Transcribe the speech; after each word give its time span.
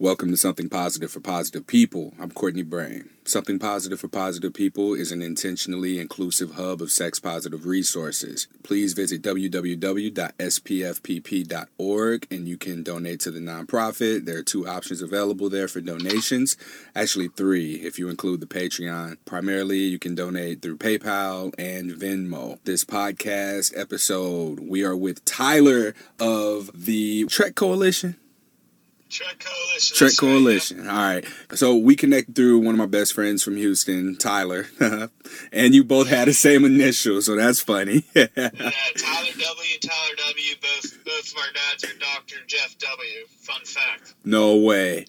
Welcome 0.00 0.30
to 0.30 0.36
Something 0.36 0.68
Positive 0.68 1.10
for 1.10 1.18
Positive 1.18 1.66
People. 1.66 2.14
I'm 2.20 2.30
Courtney 2.30 2.62
Brain. 2.62 3.10
Something 3.24 3.58
Positive 3.58 3.98
for 3.98 4.06
Positive 4.06 4.54
People 4.54 4.94
is 4.94 5.10
an 5.10 5.22
intentionally 5.22 5.98
inclusive 5.98 6.52
hub 6.52 6.80
of 6.80 6.92
sex 6.92 7.18
positive 7.18 7.66
resources. 7.66 8.46
Please 8.62 8.92
visit 8.92 9.22
www.spfpp.org 9.22 9.66
and 12.30 12.46
you 12.46 12.56
can 12.56 12.84
donate 12.84 13.18
to 13.18 13.32
the 13.32 13.40
nonprofit. 13.40 14.24
There 14.24 14.38
are 14.38 14.44
two 14.44 14.68
options 14.68 15.02
available 15.02 15.50
there 15.50 15.66
for 15.66 15.80
donations. 15.80 16.56
Actually, 16.94 17.26
three 17.30 17.74
if 17.74 17.98
you 17.98 18.08
include 18.08 18.40
the 18.40 18.46
Patreon. 18.46 19.16
Primarily, 19.24 19.78
you 19.78 19.98
can 19.98 20.14
donate 20.14 20.62
through 20.62 20.76
PayPal 20.76 21.52
and 21.58 21.90
Venmo. 21.90 22.60
This 22.62 22.84
podcast 22.84 23.76
episode, 23.76 24.60
we 24.60 24.84
are 24.84 24.94
with 24.94 25.24
Tyler 25.24 25.92
of 26.20 26.70
the 26.72 27.24
Trek 27.24 27.56
Coalition. 27.56 28.14
Trek 29.08 29.38
Coalition. 29.38 29.96
Trek 29.96 30.12
Coalition. 30.18 30.88
All 30.88 30.96
right. 30.96 31.24
So 31.54 31.76
we 31.76 31.96
connected 31.96 32.34
through 32.34 32.58
one 32.58 32.74
of 32.74 32.78
my 32.78 32.86
best 32.86 33.14
friends 33.14 33.42
from 33.42 33.56
Houston, 33.56 34.16
Tyler, 34.16 34.66
and 35.52 35.74
you 35.74 35.84
both 35.84 36.08
had 36.08 36.28
the 36.28 36.34
same 36.34 36.64
initials, 36.64 37.26
so 37.26 37.36
that's 37.36 37.60
funny. 37.60 38.04
Yeah. 38.14 38.26
yeah, 38.36 38.50
Tyler 38.50 39.32
W, 39.32 39.78
Tyler 39.80 40.14
W. 40.28 40.54
Both 40.60 41.04
both 41.04 41.32
of 41.32 41.38
our 41.38 41.52
dads 41.52 41.84
are 41.84 41.98
Doctor 41.98 42.36
Jeff 42.46 42.76
W. 42.78 43.26
Fun 43.40 43.64
fact. 43.64 44.14
no 44.24 44.56
way. 44.56 45.06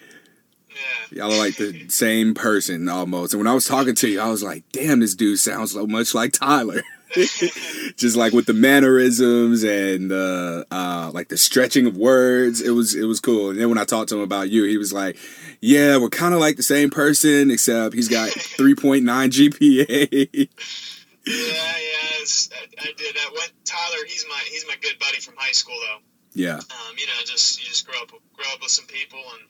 Yeah. 0.69 1.23
Y'all 1.23 1.33
are 1.33 1.37
like 1.37 1.57
the 1.57 1.89
same 1.89 2.33
person 2.33 2.87
almost. 2.87 3.33
And 3.33 3.39
when 3.39 3.47
I 3.47 3.53
was 3.53 3.65
talking 3.65 3.95
to 3.95 4.07
you, 4.07 4.21
I 4.21 4.29
was 4.29 4.43
like, 4.43 4.63
damn, 4.71 4.99
this 5.01 5.15
dude 5.15 5.39
sounds 5.39 5.73
so 5.73 5.85
much 5.85 6.13
like 6.13 6.33
Tyler. 6.33 6.83
Just 7.95 8.15
like 8.15 8.33
with 8.33 8.45
the 8.45 8.53
mannerisms 8.53 9.63
and 9.63 10.11
uh, 10.11 10.63
uh, 10.71 11.11
like 11.13 11.29
the 11.29 11.37
stretching 11.37 11.85
of 11.87 11.97
words, 11.97 12.61
it 12.61 12.71
was 12.71 12.95
it 12.95 13.05
was 13.05 13.19
cool. 13.19 13.49
And 13.49 13.59
then 13.59 13.69
when 13.69 13.77
I 13.77 13.85
talked 13.85 14.09
to 14.09 14.15
him 14.15 14.21
about 14.21 14.49
you, 14.49 14.63
he 14.65 14.77
was 14.77 14.93
like, 14.93 15.17
"Yeah, 15.61 15.97
we're 15.97 16.09
kind 16.09 16.33
of 16.33 16.39
like 16.39 16.55
the 16.57 16.63
same 16.63 16.89
person, 16.89 17.49
except 17.51 17.95
he's 17.95 18.07
got 18.09 18.29
3.9 18.31 19.03
GPA." 19.05 20.49
Yeah, 21.25 21.33
yeah. 21.35 21.69
I, 22.51 22.65
I 22.81 22.91
did 22.95 23.15
that. 23.15 23.29
Went 23.33 23.51
Tyler. 23.65 24.05
He's 24.07 24.25
my 24.29 24.41
he's 24.49 24.65
my 24.67 24.75
good 24.81 24.99
buddy 24.99 25.19
from 25.19 25.35
high 25.37 25.51
school 25.51 25.75
though. 25.81 25.99
yeah, 26.33 26.55
Um, 26.57 26.95
you 26.97 27.05
know, 27.07 27.13
just 27.25 27.59
you 27.61 27.67
just 27.67 27.87
grow 27.87 27.99
up 28.01 28.09
grow 28.09 28.45
up 28.53 28.61
with 28.61 28.71
some 28.71 28.85
people 28.85 29.19
and 29.19 29.47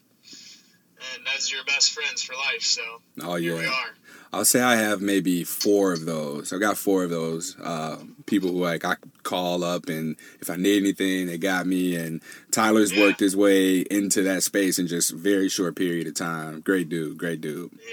and 1.16 1.26
those 1.26 1.52
are 1.52 1.56
your 1.56 1.66
best 1.66 1.92
friends 1.92 2.22
for 2.22 2.34
life. 2.34 2.62
So 2.62 2.82
oh 3.22 3.36
here 3.36 3.56
we 3.58 3.66
are. 3.66 3.90
I'll 4.32 4.46
say 4.46 4.62
I 4.62 4.76
have 4.76 5.02
maybe 5.02 5.44
four 5.44 5.92
of 5.92 6.06
those. 6.06 6.54
I've 6.54 6.60
got 6.60 6.78
four 6.78 7.04
of 7.04 7.10
those 7.10 7.56
uh, 7.60 7.98
people 8.28 8.50
who 8.52 8.60
like 8.64 8.86
I 8.86 8.96
call 9.24 9.64
up 9.64 9.90
and 9.90 10.16
if 10.40 10.50
I 10.52 10.56
need 10.56 10.78
anything, 10.84 11.26
they 11.28 11.38
got 11.40 11.66
me. 11.66 11.96
And 11.96 12.22
Tyler's 12.52 12.92
Yeah. 12.92 13.06
worked 13.06 13.20
his 13.20 13.36
way 13.36 13.80
into 13.80 14.22
that 14.24 14.44
space 14.44 14.78
in 14.78 14.86
just 14.88 15.12
very 15.16 15.50
short 15.50 15.76
period 15.76 16.06
of 16.08 16.14
time. 16.14 16.62
Great 16.62 16.90
dude, 16.90 17.18
great 17.18 17.42
dude. 17.42 17.72
Yeah. 17.74 17.88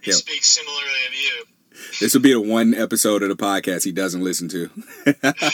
He 0.00 0.10
Yeah. 0.12 0.16
speaks 0.16 0.46
similarly 0.46 0.82
of 1.08 1.14
you. 1.14 1.44
This 2.00 2.14
will 2.14 2.20
be 2.22 2.32
the 2.32 2.40
one 2.40 2.72
episode 2.74 3.22
of 3.24 3.28
the 3.28 3.36
podcast 3.36 3.82
he 3.84 3.90
doesn't 3.92 4.22
listen 4.22 4.48
to. 4.50 4.70
right. 5.22 5.50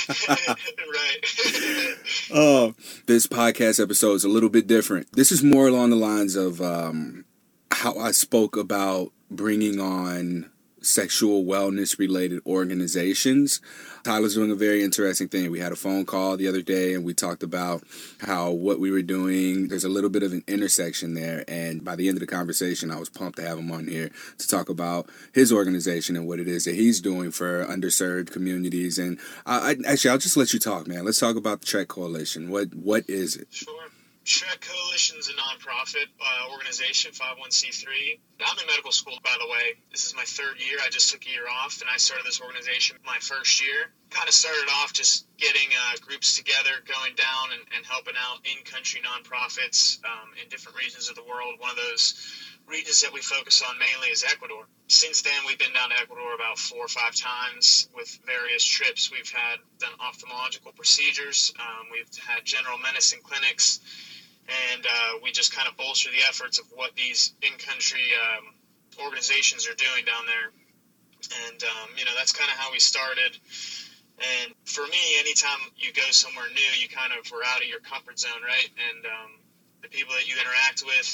Oh, 2.33 2.75
this 3.07 3.27
podcast 3.27 3.83
episode 3.83 4.15
is 4.15 4.25
a 4.25 4.29
little 4.29 4.49
bit 4.51 4.67
different. 4.69 5.11
This 5.13 5.33
is 5.33 5.43
more 5.43 5.67
along 5.67 5.91
the 5.91 5.97
lines 5.97 6.37
of 6.37 6.61
um, 6.63 7.25
how 7.73 7.97
I 7.99 8.13
spoke 8.13 8.57
about 8.57 9.13
bringing 9.31 9.81
on 9.81 10.51
sexual 10.83 11.45
wellness 11.45 11.99
related 11.99 12.41
organizations. 12.47 13.61
Tyler's 14.03 14.35
doing 14.35 14.51
a 14.51 14.55
very 14.55 14.83
interesting 14.83 15.29
thing. 15.29 15.51
We 15.51 15.61
had 15.61 15.73
a 15.73 15.77
phone 15.77 16.07
call 16.07 16.37
the 16.37 16.49
other 16.49 16.63
day 16.63 16.95
and 16.95 17.05
we 17.05 17.13
talked 17.13 17.43
about 17.43 17.83
how 18.21 18.51
what 18.51 18.81
we 18.81 18.91
were 18.91 19.03
doing, 19.03 19.69
there's 19.69 19.85
a 19.85 19.91
little 19.91 20.11
bit 20.11 20.23
of 20.23 20.33
an 20.33 20.43
intersection 20.49 21.15
there. 21.15 21.45
And 21.47 21.85
by 21.85 21.97
the 21.97 22.09
end 22.09 22.17
of 22.17 22.21
the 22.21 22.27
conversation, 22.27 22.91
I 22.91 22.99
was 22.99 23.11
pumped 23.11 23.37
to 23.39 23.47
have 23.47 23.59
him 23.59 23.71
on 23.71 23.89
here 23.89 24.11
to 24.39 24.49
talk 24.49 24.69
about 24.69 25.09
his 25.35 25.53
organization 25.53 26.17
and 26.17 26.27
what 26.27 26.41
it 26.41 26.49
is 26.49 26.65
that 26.65 26.75
he's 26.75 27.01
doing 27.01 27.31
for 27.31 27.65
underserved 27.67 28.33
communities. 28.33 28.99
And 28.99 29.19
I, 29.45 29.71
I 29.71 29.77
actually, 29.87 30.13
I'll 30.13 30.19
just 30.19 30.37
let 30.37 30.53
you 30.53 30.59
talk, 30.59 30.87
man. 30.87 31.05
Let's 31.05 31.21
talk 31.21 31.37
about 31.37 31.61
the 31.61 31.67
Trek 31.67 31.89
Coalition. 31.89 32.51
What 32.51 32.75
What 32.75 33.09
is 33.09 33.37
it? 33.37 33.49
Sure. 33.51 33.75
Trek 34.25 34.61
is 35.19 35.29
a 35.29 35.33
nonprofit 35.33 36.07
uh, 36.21 36.53
organization, 36.53 37.13
501c3. 37.13 38.21
I'm 38.45 38.59
in 38.59 38.67
medical 38.67 38.93
school, 38.93 39.19
by 39.25 39.35
the 39.41 39.47
way. 39.47 39.81
This 39.91 40.05
is 40.05 40.15
my 40.15 40.25
third 40.25 40.61
year. 40.61 40.79
I 40.85 40.89
just 40.91 41.11
took 41.11 41.25
a 41.27 41.31
year 41.31 41.49
off, 41.49 41.81
and 41.81 41.89
I 41.93 41.97
started 41.97 42.27
this 42.27 42.41
organization 42.41 42.97
my 43.05 43.17
first 43.21 43.65
year. 43.65 43.93
Kind 44.11 44.29
of 44.29 44.35
started 44.35 44.69
off 44.81 44.93
just 44.93 45.27
getting 45.37 45.69
uh, 45.73 45.97
groups 46.01 46.37
together, 46.37 46.71
going 46.87 47.15
down 47.17 47.53
and, 47.53 47.63
and 47.77 47.87
helping 47.87 48.15
out 48.17 48.45
in-country 48.45 49.01
nonprofits 49.01 50.05
um, 50.05 50.31
in 50.43 50.49
different 50.49 50.79
regions 50.79 51.09
of 51.09 51.17
the 51.17 51.25
world. 51.25 51.57
One 51.59 51.71
of 51.71 51.77
those 51.77 52.15
regions 52.67 53.01
that 53.01 53.13
we 53.13 53.21
focus 53.21 53.63
on 53.67 53.79
mainly 53.79 54.09
is 54.09 54.23
Ecuador. 54.25 54.65
Since 54.89 55.23
then, 55.23 55.41
we've 55.47 55.59
been 55.59 55.73
down 55.73 55.91
to 55.91 55.97
Ecuador 55.97 56.35
about 56.35 56.59
four 56.59 56.85
or 56.85 56.89
five 56.89 57.15
times 57.17 57.89
with 57.95 58.19
various 58.27 58.65
trips. 58.65 59.11
We've 59.11 59.31
had 59.31 59.59
done 59.79 59.93
ophthalmological 59.99 60.75
procedures. 60.77 61.53
Um, 61.59 61.89
we've 61.91 62.11
had 62.27 62.45
general 62.45 62.79
medicine 62.79 63.21
clinics 63.23 63.81
and 64.73 64.85
uh, 64.85 65.13
we 65.23 65.31
just 65.33 65.55
kind 65.55 65.69
of 65.69 65.77
bolster 65.77 66.11
the 66.11 66.23
efforts 66.29 66.59
of 66.59 66.67
what 66.75 66.95
these 66.97 67.35
in-country 67.43 68.03
um, 68.19 68.55
organizations 69.05 69.69
are 69.69 69.75
doing 69.75 70.05
down 70.05 70.27
there. 70.27 70.51
And 71.47 71.63
um, 71.63 71.89
you 71.97 72.05
know 72.05 72.13
that's 72.17 72.33
kind 72.33 72.51
of 72.51 72.57
how 72.57 72.73
we 72.73 72.81
started. 72.81 73.37
And 74.21 74.53
for 74.65 74.85
me, 74.85 75.03
anytime 75.19 75.61
you 75.77 75.93
go 75.93 76.05
somewhere 76.13 76.49
new, 76.53 76.71
you 76.77 76.89
kind 76.89 77.13
of 77.17 77.25
are 77.33 77.45
out 77.57 77.65
of 77.65 77.69
your 77.69 77.81
comfort 77.81 78.21
zone, 78.21 78.45
right? 78.45 78.69
And 78.77 79.01
um, 79.09 79.31
the 79.81 79.89
people 79.89 80.13
that 80.13 80.29
you 80.29 80.37
interact 80.37 80.85
with, 80.85 81.09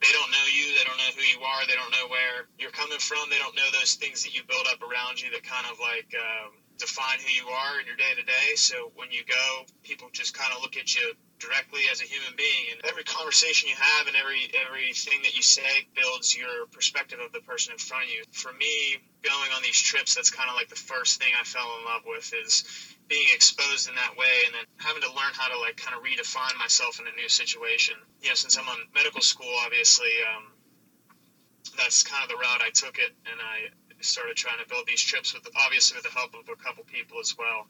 they 0.00 0.12
don't 0.12 0.28
know 0.28 0.46
you, 0.52 0.76
they 0.76 0.84
don't 0.84 1.00
know 1.00 1.12
who 1.16 1.24
you 1.24 1.40
are, 1.40 1.64
they 1.64 1.76
don't 1.76 1.92
know 1.92 2.08
where 2.12 2.48
you're 2.60 2.72
coming 2.72 3.00
from, 3.00 3.32
they 3.32 3.40
don't 3.40 3.56
know 3.56 3.68
those 3.72 3.96
things 3.96 4.24
that 4.24 4.36
you 4.36 4.44
build 4.44 4.68
up 4.68 4.84
around 4.84 5.20
you 5.20 5.32
that 5.32 5.44
kind 5.44 5.64
of 5.72 5.80
like 5.80 6.12
um, 6.12 6.52
define 6.80 7.18
who 7.20 7.30
you 7.30 7.48
are 7.48 7.80
in 7.80 7.86
your 7.86 7.96
day 7.96 8.12
to 8.16 8.24
day. 8.24 8.56
So 8.56 8.90
when 8.94 9.10
you 9.10 9.22
go, 9.24 9.64
people 9.82 10.08
just 10.12 10.34
kind 10.34 10.52
of 10.56 10.62
look 10.62 10.76
at 10.76 10.94
you 10.94 11.12
directly 11.40 11.80
as 11.90 12.00
a 12.00 12.04
human 12.04 12.36
being 12.36 12.68
and 12.70 12.80
every 12.84 13.02
conversation 13.02 13.68
you 13.68 13.74
have 13.74 14.06
and 14.06 14.14
every 14.14 14.52
everything 14.68 15.18
that 15.24 15.34
you 15.34 15.42
say 15.42 15.88
builds 15.96 16.36
your 16.36 16.66
perspective 16.70 17.18
of 17.18 17.32
the 17.32 17.40
person 17.40 17.72
in 17.72 17.78
front 17.78 18.04
of 18.04 18.10
you 18.10 18.22
for 18.30 18.52
me 18.52 19.00
going 19.24 19.50
on 19.56 19.62
these 19.62 19.80
trips 19.80 20.14
that's 20.14 20.28
kind 20.28 20.50
of 20.50 20.54
like 20.54 20.68
the 20.68 20.76
first 20.76 21.20
thing 21.20 21.32
i 21.40 21.42
fell 21.42 21.64
in 21.80 21.84
love 21.88 22.02
with 22.04 22.30
is 22.44 22.62
being 23.08 23.26
exposed 23.32 23.88
in 23.88 23.94
that 23.94 24.12
way 24.20 24.44
and 24.44 24.54
then 24.54 24.64
having 24.76 25.00
to 25.00 25.08
learn 25.08 25.32
how 25.32 25.48
to 25.48 25.58
like 25.58 25.76
kind 25.76 25.96
of 25.96 26.04
redefine 26.04 26.56
myself 26.58 27.00
in 27.00 27.06
a 27.08 27.16
new 27.16 27.28
situation 27.28 27.96
you 28.20 28.28
know 28.28 28.34
since 28.36 28.56
i'm 28.58 28.68
on 28.68 28.76
medical 28.94 29.22
school 29.22 29.52
obviously 29.64 30.12
um, 30.36 30.52
that's 31.76 32.02
kind 32.02 32.22
of 32.22 32.28
the 32.28 32.36
route 32.36 32.60
i 32.60 32.68
took 32.68 32.98
it 32.98 33.16
and 33.24 33.40
i 33.40 33.64
started 34.04 34.36
trying 34.36 34.58
to 34.62 34.68
build 34.68 34.86
these 34.86 35.02
trips 35.02 35.34
with 35.34 35.46
obviously 35.56 35.96
with 35.96 36.04
the 36.04 36.10
help 36.10 36.34
of 36.34 36.48
a 36.48 36.56
couple 36.56 36.84
people 36.84 37.18
as 37.20 37.36
well 37.38 37.66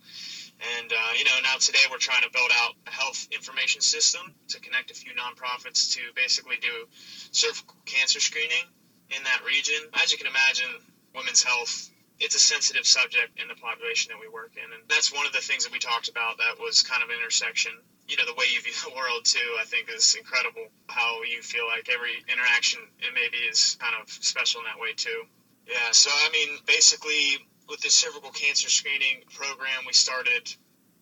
and, 0.60 0.92
uh, 0.92 1.12
you 1.16 1.24
know, 1.24 1.32
now 1.42 1.56
today 1.56 1.80
we're 1.90 2.02
trying 2.02 2.22
to 2.22 2.30
build 2.30 2.50
out 2.62 2.74
a 2.86 2.90
health 2.90 3.28
information 3.32 3.80
system 3.80 4.34
to 4.48 4.60
connect 4.60 4.90
a 4.90 4.94
few 4.94 5.12
nonprofits 5.12 5.94
to 5.94 6.00
basically 6.14 6.56
do 6.60 6.86
cervical 7.32 7.76
cancer 7.86 8.20
screening 8.20 8.68
in 9.08 9.22
that 9.24 9.40
region. 9.46 9.80
As 10.02 10.12
you 10.12 10.18
can 10.18 10.26
imagine, 10.26 10.68
women's 11.14 11.42
health, 11.42 11.88
it's 12.18 12.34
a 12.34 12.38
sensitive 12.38 12.86
subject 12.86 13.40
in 13.40 13.48
the 13.48 13.54
population 13.54 14.12
that 14.12 14.20
we 14.20 14.28
work 14.28 14.52
in. 14.56 14.68
And 14.68 14.82
that's 14.88 15.12
one 15.12 15.24
of 15.24 15.32
the 15.32 15.40
things 15.40 15.64
that 15.64 15.72
we 15.72 15.78
talked 15.78 16.08
about 16.08 16.36
that 16.36 16.60
was 16.60 16.82
kind 16.82 17.02
of 17.02 17.08
an 17.08 17.16
intersection. 17.16 17.72
You 18.06 18.16
know, 18.18 18.26
the 18.26 18.34
way 18.34 18.44
you 18.52 18.60
view 18.60 18.76
the 18.84 18.94
world, 18.94 19.24
too, 19.24 19.56
I 19.60 19.64
think 19.64 19.88
is 19.88 20.14
incredible. 20.14 20.68
How 20.88 21.22
you 21.22 21.40
feel 21.40 21.66
like 21.68 21.88
every 21.88 22.20
interaction, 22.28 22.80
it 22.98 23.14
maybe 23.14 23.38
is 23.48 23.78
kind 23.80 23.94
of 23.96 24.10
special 24.10 24.60
in 24.60 24.66
that 24.66 24.78
way, 24.78 24.92
too. 24.92 25.24
Yeah, 25.70 25.92
so, 25.92 26.10
I 26.10 26.30
mean, 26.32 26.58
basically, 26.66 27.38
with 27.70 27.80
this 27.80 27.94
cervical 27.94 28.30
cancer 28.32 28.68
screening 28.68 29.22
program 29.32 29.86
we 29.86 29.92
started 29.92 30.52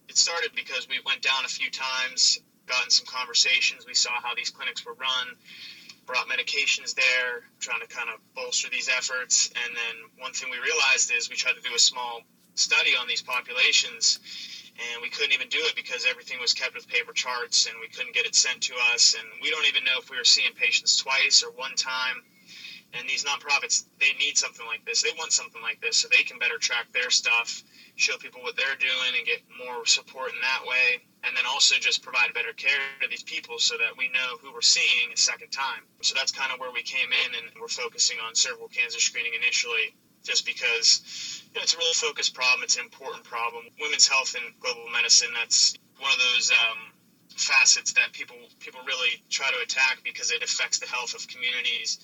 it 0.09 0.17
started 0.17 0.51
because 0.55 0.87
we 0.87 1.01
went 1.07 1.23
down 1.23 1.45
a 1.47 1.49
few 1.49 1.71
times 1.71 2.39
gotten 2.67 2.91
some 2.91 3.07
conversations 3.07 3.87
we 3.87 3.95
saw 3.95 4.11
how 4.23 4.35
these 4.35 4.51
clinics 4.51 4.85
were 4.85 4.93
run 4.95 5.29
brought 6.05 6.29
medications 6.29 6.95
there 6.95 7.49
trying 7.59 7.81
to 7.81 7.87
kind 7.87 8.11
of 8.13 8.21
bolster 8.35 8.69
these 8.71 8.91
efforts 8.91 9.51
and 9.65 9.75
then 9.75 9.97
one 10.19 10.33
thing 10.33 10.51
we 10.51 10.59
realized 10.59 11.11
is 11.11 11.31
we 11.31 11.37
tried 11.37 11.55
to 11.55 11.63
do 11.63 11.75
a 11.75 11.79
small 11.79 12.21
study 12.55 12.91
on 13.01 13.09
these 13.09 13.23
populations 13.23 14.19
and 14.93 15.01
we 15.01 15.09
couldn't 15.09 15.33
even 15.33 15.49
do 15.49 15.59
it 15.63 15.75
because 15.75 16.05
everything 16.05 16.39
was 16.39 16.53
kept 16.53 16.75
with 16.75 16.87
paper 16.87 17.13
charts 17.13 17.67
and 17.67 17.75
we 17.81 17.89
couldn't 17.89 18.15
get 18.15 18.27
it 18.27 18.35
sent 18.35 18.61
to 18.61 18.75
us 18.93 19.15
and 19.19 19.27
we 19.43 19.51
don't 19.51 19.67
even 19.67 19.85
know 19.85 19.97
if 19.99 20.11
we 20.11 20.19
were 20.19 20.25
seeing 20.25 20.53
patients 20.53 20.97
twice 20.97 21.43
or 21.43 21.51
one 21.53 21.75
time 21.77 22.23
and 22.95 23.09
these 23.09 23.25
nonprofits 23.25 23.85
they 24.01 24.13
need 24.19 24.37
something 24.39 24.67
like 24.67 24.85
this. 24.85 25.03
They 25.03 25.13
want 25.19 25.33
something 25.33 25.61
like 25.63 25.81
this 25.81 25.99
so 25.99 26.09
they 26.09 26.23
can 26.23 26.39
better 26.39 26.59
track 26.59 26.87
their 26.93 27.11
stuff 27.11 27.63
show 27.99 28.17
people 28.17 28.41
what 28.43 28.55
they're 28.55 28.79
doing 28.79 29.13
and 29.19 29.27
get 29.27 29.43
more 29.59 29.85
support 29.85 30.31
in 30.31 30.41
that 30.41 30.63
way 30.63 31.03
and 31.25 31.37
then 31.37 31.43
also 31.51 31.75
just 31.83 32.01
provide 32.01 32.33
better 32.33 32.53
care 32.55 32.79
to 33.03 33.09
these 33.09 33.25
people 33.25 33.59
so 33.59 33.77
that 33.77 33.91
we 33.99 34.07
know 34.15 34.39
who 34.41 34.55
we're 34.55 34.63
seeing 34.63 35.11
a 35.13 35.17
second 35.17 35.51
time. 35.51 35.83
So 36.01 36.15
that's 36.15 36.31
kind 36.31 36.53
of 36.53 36.61
where 36.61 36.71
we 36.71 36.83
came 36.83 37.11
in 37.11 37.31
and 37.35 37.51
we're 37.61 37.67
focusing 37.67 38.19
on 38.23 38.35
cervical 38.35 38.69
cancer 38.69 39.01
screening 39.01 39.35
initially 39.35 39.99
just 40.23 40.47
because 40.47 41.43
you 41.53 41.59
know, 41.59 41.63
it's 41.63 41.75
a 41.75 41.79
really 41.79 41.95
focused 41.95 42.35
problem. 42.35 42.63
It's 42.63 42.77
an 42.77 42.85
important 42.85 43.25
problem. 43.25 43.65
Women's 43.81 44.07
health 44.07 44.37
and 44.39 44.47
global 44.61 44.87
medicine 44.95 45.35
that's 45.35 45.75
one 45.99 46.13
of 46.13 46.19
those 46.19 46.53
um, 46.55 46.79
facets 47.35 47.93
that 47.95 48.13
people 48.13 48.37
people 48.61 48.81
really 48.87 49.23
try 49.29 49.51
to 49.51 49.59
attack 49.63 49.99
because 50.05 50.31
it 50.31 50.43
affects 50.43 50.79
the 50.79 50.87
health 50.87 51.15
of 51.15 51.27
communities 51.27 51.99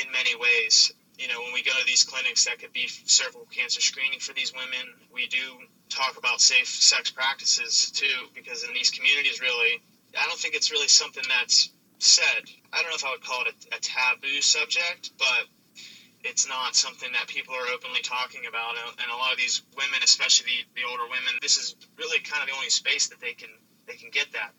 in 0.00 0.10
many 0.12 0.36
ways. 0.36 0.92
You 1.18 1.28
know, 1.28 1.40
when 1.40 1.52
we 1.54 1.62
go 1.62 1.72
to 1.72 1.86
these 1.86 2.04
clinics, 2.04 2.44
that 2.44 2.58
could 2.58 2.72
be 2.72 2.88
cervical 2.88 3.46
cancer 3.50 3.80
screening 3.80 4.20
for 4.20 4.34
these 4.34 4.52
women. 4.52 4.92
We 5.12 5.26
do 5.28 5.40
talk 5.88 6.18
about 6.18 6.40
safe 6.40 6.68
sex 6.68 7.10
practices 7.10 7.90
too, 7.90 8.28
because 8.34 8.64
in 8.64 8.74
these 8.74 8.90
communities, 8.90 9.40
really, 9.40 9.80
I 10.18 10.26
don't 10.26 10.38
think 10.38 10.54
it's 10.54 10.70
really 10.70 10.88
something 10.88 11.24
that's 11.28 11.70
said. 11.98 12.44
I 12.72 12.82
don't 12.82 12.90
know 12.90 12.96
if 12.96 13.04
I 13.04 13.10
would 13.10 13.24
call 13.24 13.42
it 13.46 13.54
a, 13.72 13.76
a 13.76 13.80
taboo 13.80 14.42
subject, 14.42 15.12
but 15.18 15.48
it's 16.24 16.48
not 16.48 16.74
something 16.74 17.10
that 17.12 17.28
people 17.28 17.54
are 17.54 17.68
openly 17.72 18.00
talking 18.02 18.46
about. 18.48 18.74
And 18.76 19.10
a 19.10 19.16
lot 19.16 19.32
of 19.32 19.38
these 19.38 19.62
women, 19.76 20.00
especially 20.02 20.66
the, 20.74 20.82
the 20.82 20.88
older 20.88 21.04
women, 21.04 21.38
this 21.40 21.56
is 21.56 21.76
really 21.96 22.20
kind 22.20 22.42
of 22.42 22.48
the 22.48 22.54
only 22.54 22.70
space 22.70 23.08
that 23.08 23.20
they 23.20 23.32
can 23.32 23.50
they 23.86 23.94
can 23.94 24.10
get 24.10 24.32
that. 24.32 24.50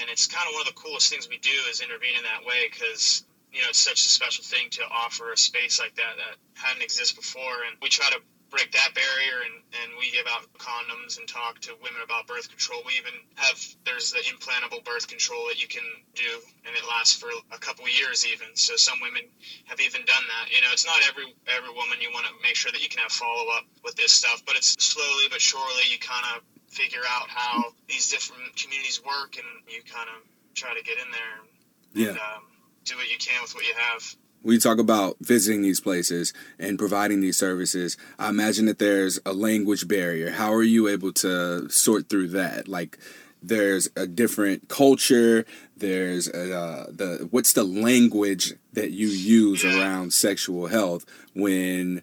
And 0.00 0.10
it's 0.10 0.26
kind 0.26 0.46
of 0.46 0.52
one 0.52 0.62
of 0.62 0.68
the 0.68 0.78
coolest 0.80 1.10
things 1.10 1.28
we 1.28 1.38
do 1.38 1.56
is 1.70 1.80
intervene 1.80 2.16
in 2.16 2.24
that 2.24 2.44
way 2.44 2.68
because 2.70 3.24
you 3.54 3.62
know 3.62 3.70
it's 3.70 3.78
such 3.78 4.04
a 4.04 4.10
special 4.10 4.44
thing 4.44 4.68
to 4.70 4.82
offer 4.90 5.32
a 5.32 5.36
space 5.36 5.78
like 5.78 5.94
that 5.94 6.18
that 6.18 6.36
hadn't 6.54 6.82
existed 6.82 7.16
before. 7.16 7.62
And 7.70 7.78
we 7.80 7.88
try 7.88 8.10
to 8.10 8.20
break 8.50 8.70
that 8.70 8.94
barrier 8.94 9.42
and, 9.42 9.56
and 9.82 9.98
we 9.98 10.10
give 10.14 10.26
out 10.30 10.46
condoms 10.58 11.18
and 11.18 11.26
talk 11.26 11.58
to 11.58 11.74
women 11.82 11.98
about 12.06 12.26
birth 12.26 12.46
control. 12.46 12.82
We 12.86 12.94
even 12.98 13.14
have 13.34 13.58
there's 13.86 14.14
the 14.14 14.22
implantable 14.30 14.84
birth 14.84 15.06
control 15.06 15.46
that 15.50 15.58
you 15.62 15.66
can 15.66 15.82
do 16.14 16.30
and 16.66 16.70
it 16.74 16.86
lasts 16.86 17.18
for 17.18 17.30
a 17.50 17.58
couple 17.58 17.86
years 17.86 18.26
even. 18.26 18.54
So 18.54 18.74
some 18.76 18.98
women 19.02 19.22
have 19.66 19.80
even 19.80 20.02
done 20.06 20.22
that. 20.22 20.54
You 20.54 20.62
know, 20.62 20.70
it's 20.70 20.86
not 20.86 20.98
every 21.06 21.34
every 21.50 21.70
woman 21.70 21.98
you 22.02 22.10
want 22.14 22.26
to 22.26 22.34
make 22.42 22.54
sure 22.54 22.70
that 22.70 22.82
you 22.82 22.90
can 22.90 23.02
have 23.02 23.10
follow 23.10 23.50
up 23.54 23.66
with 23.82 23.94
this 23.94 24.12
stuff, 24.12 24.42
but 24.46 24.54
it's 24.54 24.74
slowly 24.78 25.30
but 25.30 25.40
surely 25.40 25.86
you 25.90 25.98
kind 25.98 26.26
of 26.34 26.42
figure 26.70 27.06
out 27.06 27.30
how 27.30 27.70
these 27.86 28.10
different 28.10 28.54
communities 28.54 29.02
work 29.02 29.38
and 29.38 29.46
you 29.70 29.82
kind 29.86 30.10
of 30.10 30.22
try 30.54 30.74
to 30.74 30.82
get 30.82 30.98
in 30.98 31.10
there 31.10 31.34
and 31.42 31.50
yeah. 31.94 32.10
um, 32.18 32.42
do 32.84 32.96
what 32.96 33.10
you 33.10 33.18
can 33.18 33.42
with 33.42 33.54
what 33.54 33.66
you 33.66 33.74
have 33.76 34.16
you 34.52 34.60
talk 34.60 34.78
about 34.78 35.16
visiting 35.20 35.62
these 35.62 35.80
places 35.80 36.32
and 36.58 36.78
providing 36.78 37.20
these 37.20 37.36
services, 37.36 37.96
I 38.18 38.28
imagine 38.28 38.66
that 38.66 38.78
there's 38.78 39.18
a 39.24 39.32
language 39.32 39.88
barrier. 39.88 40.32
How 40.32 40.52
are 40.52 40.62
you 40.62 40.88
able 40.88 41.12
to 41.14 41.68
sort 41.70 42.08
through 42.08 42.28
that? 42.28 42.68
Like, 42.68 42.98
there's 43.42 43.88
a 43.96 44.06
different 44.06 44.68
culture. 44.68 45.44
There's 45.76 46.28
a, 46.28 46.56
uh, 46.56 46.86
the 46.90 47.28
what's 47.30 47.52
the 47.52 47.64
language 47.64 48.54
that 48.72 48.90
you 48.90 49.08
use 49.08 49.64
around 49.64 50.12
sexual 50.12 50.66
health 50.66 51.04
when 51.34 52.02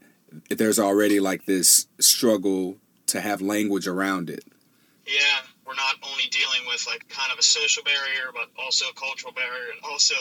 there's 0.50 0.80
already 0.80 1.20
like 1.20 1.46
this 1.46 1.88
struggle 2.00 2.78
to 3.08 3.22
have 3.22 3.42
language 3.42 3.88
around 3.88 4.30
it. 4.30 4.44
Yeah, 5.06 5.40
we're 5.72 5.80
not 5.80 5.96
only 6.04 6.28
dealing 6.28 6.68
with 6.68 6.84
like 6.84 7.08
kind 7.08 7.32
of 7.32 7.40
a 7.40 7.48
social 7.48 7.80
barrier, 7.88 8.36
but 8.36 8.52
also 8.60 8.92
a 8.92 8.96
cultural 9.00 9.32
barrier 9.32 9.72
and 9.72 9.80
also 9.88 10.20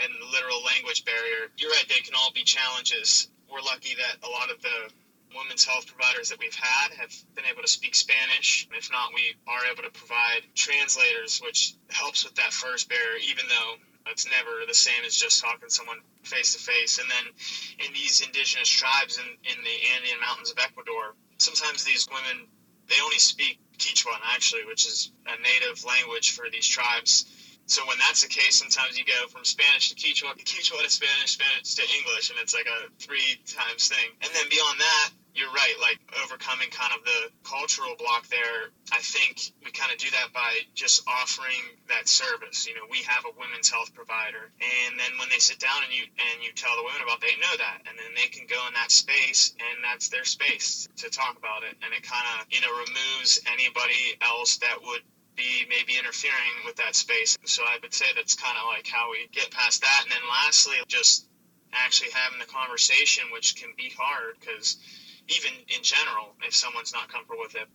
an 0.00 0.08
literal 0.32 0.64
language 0.64 1.04
barrier. 1.04 1.52
You're 1.60 1.68
right, 1.68 1.84
they 1.84 2.00
can 2.00 2.16
all 2.16 2.32
be 2.32 2.48
challenges. 2.48 3.28
We're 3.52 3.60
lucky 3.60 3.92
that 4.00 4.24
a 4.24 4.30
lot 4.32 4.48
of 4.48 4.56
the 4.64 4.88
women's 5.36 5.68
health 5.68 5.84
providers 5.84 6.32
that 6.32 6.40
we've 6.40 6.56
had 6.56 6.96
have 6.96 7.12
been 7.36 7.44
able 7.44 7.60
to 7.60 7.68
speak 7.68 7.92
Spanish. 7.92 8.64
If 8.72 8.88
not, 8.88 9.12
we 9.12 9.36
are 9.44 9.68
able 9.68 9.84
to 9.84 9.92
provide 9.92 10.48
translators, 10.56 11.44
which 11.44 11.76
helps 11.92 12.24
with 12.24 12.32
that 12.40 12.56
first 12.56 12.88
barrier, 12.88 13.20
even 13.28 13.44
though 13.52 13.76
it's 14.08 14.24
never 14.24 14.64
the 14.64 14.72
same 14.72 15.04
as 15.04 15.12
just 15.12 15.44
talking 15.44 15.68
to 15.68 15.74
someone 15.74 16.00
face 16.24 16.56
to 16.56 16.58
face. 16.58 16.96
And 16.96 17.10
then 17.12 17.84
in 17.84 17.92
these 17.92 18.24
indigenous 18.24 18.68
tribes 18.70 19.20
in, 19.20 19.28
in 19.44 19.60
the 19.60 19.76
Andean 19.92 20.24
mountains 20.24 20.50
of 20.50 20.56
Ecuador, 20.56 21.12
sometimes 21.36 21.84
these 21.84 22.08
women 22.08 22.48
they 22.88 23.00
only 23.02 23.18
speak 23.18 23.58
Quechua 23.78 24.18
actually, 24.24 24.64
which 24.64 24.86
is 24.86 25.10
a 25.26 25.36
native 25.40 25.84
language 25.84 26.32
for 26.32 26.46
these 26.50 26.66
tribes. 26.66 27.24
So 27.66 27.84
when 27.86 27.98
that's 27.98 28.22
the 28.22 28.28
case, 28.28 28.56
sometimes 28.56 28.96
you 28.96 29.04
go 29.04 29.26
from 29.28 29.44
Spanish 29.44 29.88
to 29.88 29.94
Quechua, 29.94 30.36
Quechua 30.36 30.82
to 30.82 30.90
Spanish, 30.90 31.32
Spanish 31.32 31.74
to 31.74 31.82
English, 31.98 32.30
and 32.30 32.38
it's 32.38 32.54
like 32.54 32.66
a 32.66 32.88
three 33.02 33.40
times 33.46 33.88
thing. 33.88 34.10
And 34.22 34.32
then 34.32 34.48
beyond 34.48 34.78
that, 34.78 35.10
you're 35.36 35.52
right, 35.52 35.76
like 35.80 36.00
overcoming 36.24 36.72
kind 36.72 36.96
of 36.96 37.04
the 37.04 37.20
cultural 37.44 37.94
block 38.00 38.26
there. 38.28 38.72
I 38.90 39.04
think 39.04 39.52
we 39.62 39.70
kind 39.70 39.92
of 39.92 39.98
do 40.00 40.08
that 40.10 40.32
by 40.32 40.64
just 40.74 41.04
offering 41.06 41.60
that 41.92 42.08
service. 42.08 42.66
You 42.66 42.74
know, 42.74 42.88
we 42.90 43.04
have 43.04 43.28
a 43.28 43.32
women's 43.36 43.68
health 43.68 43.92
provider, 43.92 44.48
and 44.58 44.98
then 44.98 45.20
when 45.20 45.28
they 45.28 45.38
sit 45.38 45.60
down 45.60 45.84
and 45.84 45.92
you 45.92 46.08
and 46.08 46.42
you 46.42 46.56
tell 46.56 46.72
the 46.74 46.82
women 46.88 47.04
about, 47.04 47.20
it, 47.20 47.28
they 47.28 47.36
know 47.36 47.54
that, 47.60 47.84
and 47.84 47.94
then 48.00 48.16
they 48.16 48.32
can 48.32 48.48
go 48.48 48.58
in 48.66 48.74
that 48.74 48.90
space, 48.90 49.52
and 49.60 49.84
that's 49.84 50.08
their 50.08 50.24
space 50.24 50.88
to 51.04 51.12
talk 51.12 51.36
about 51.36 51.62
it, 51.68 51.76
and 51.84 51.92
it 51.92 52.02
kind 52.02 52.24
of 52.40 52.48
you 52.48 52.64
know 52.64 52.72
removes 52.72 53.38
anybody 53.52 54.16
else 54.24 54.56
that 54.64 54.80
would 54.80 55.04
be 55.36 55.68
maybe 55.68 56.00
interfering 56.00 56.64
with 56.64 56.76
that 56.76 56.96
space. 56.96 57.36
So 57.44 57.62
I 57.62 57.76
would 57.82 57.92
say 57.92 58.06
that's 58.16 58.34
kind 58.34 58.56
of 58.56 58.64
like 58.72 58.88
how 58.88 59.12
we 59.12 59.28
get 59.32 59.50
past 59.50 59.82
that. 59.82 60.00
And 60.02 60.10
then 60.10 60.24
lastly, 60.32 60.76
just 60.88 61.28
actually 61.72 62.10
having 62.12 62.38
the 62.38 62.46
conversation, 62.46 63.24
which 63.32 63.56
can 63.56 63.70
be 63.76 63.92
hard 63.96 64.40
because 64.40 64.78
even 65.28 65.52
in 65.68 65.82
general, 65.82 66.34
if 66.42 66.54
someone's 66.54 66.92
not 66.92 67.08
comfortable 67.08 67.42
with 67.42 67.54
it, 67.54 67.68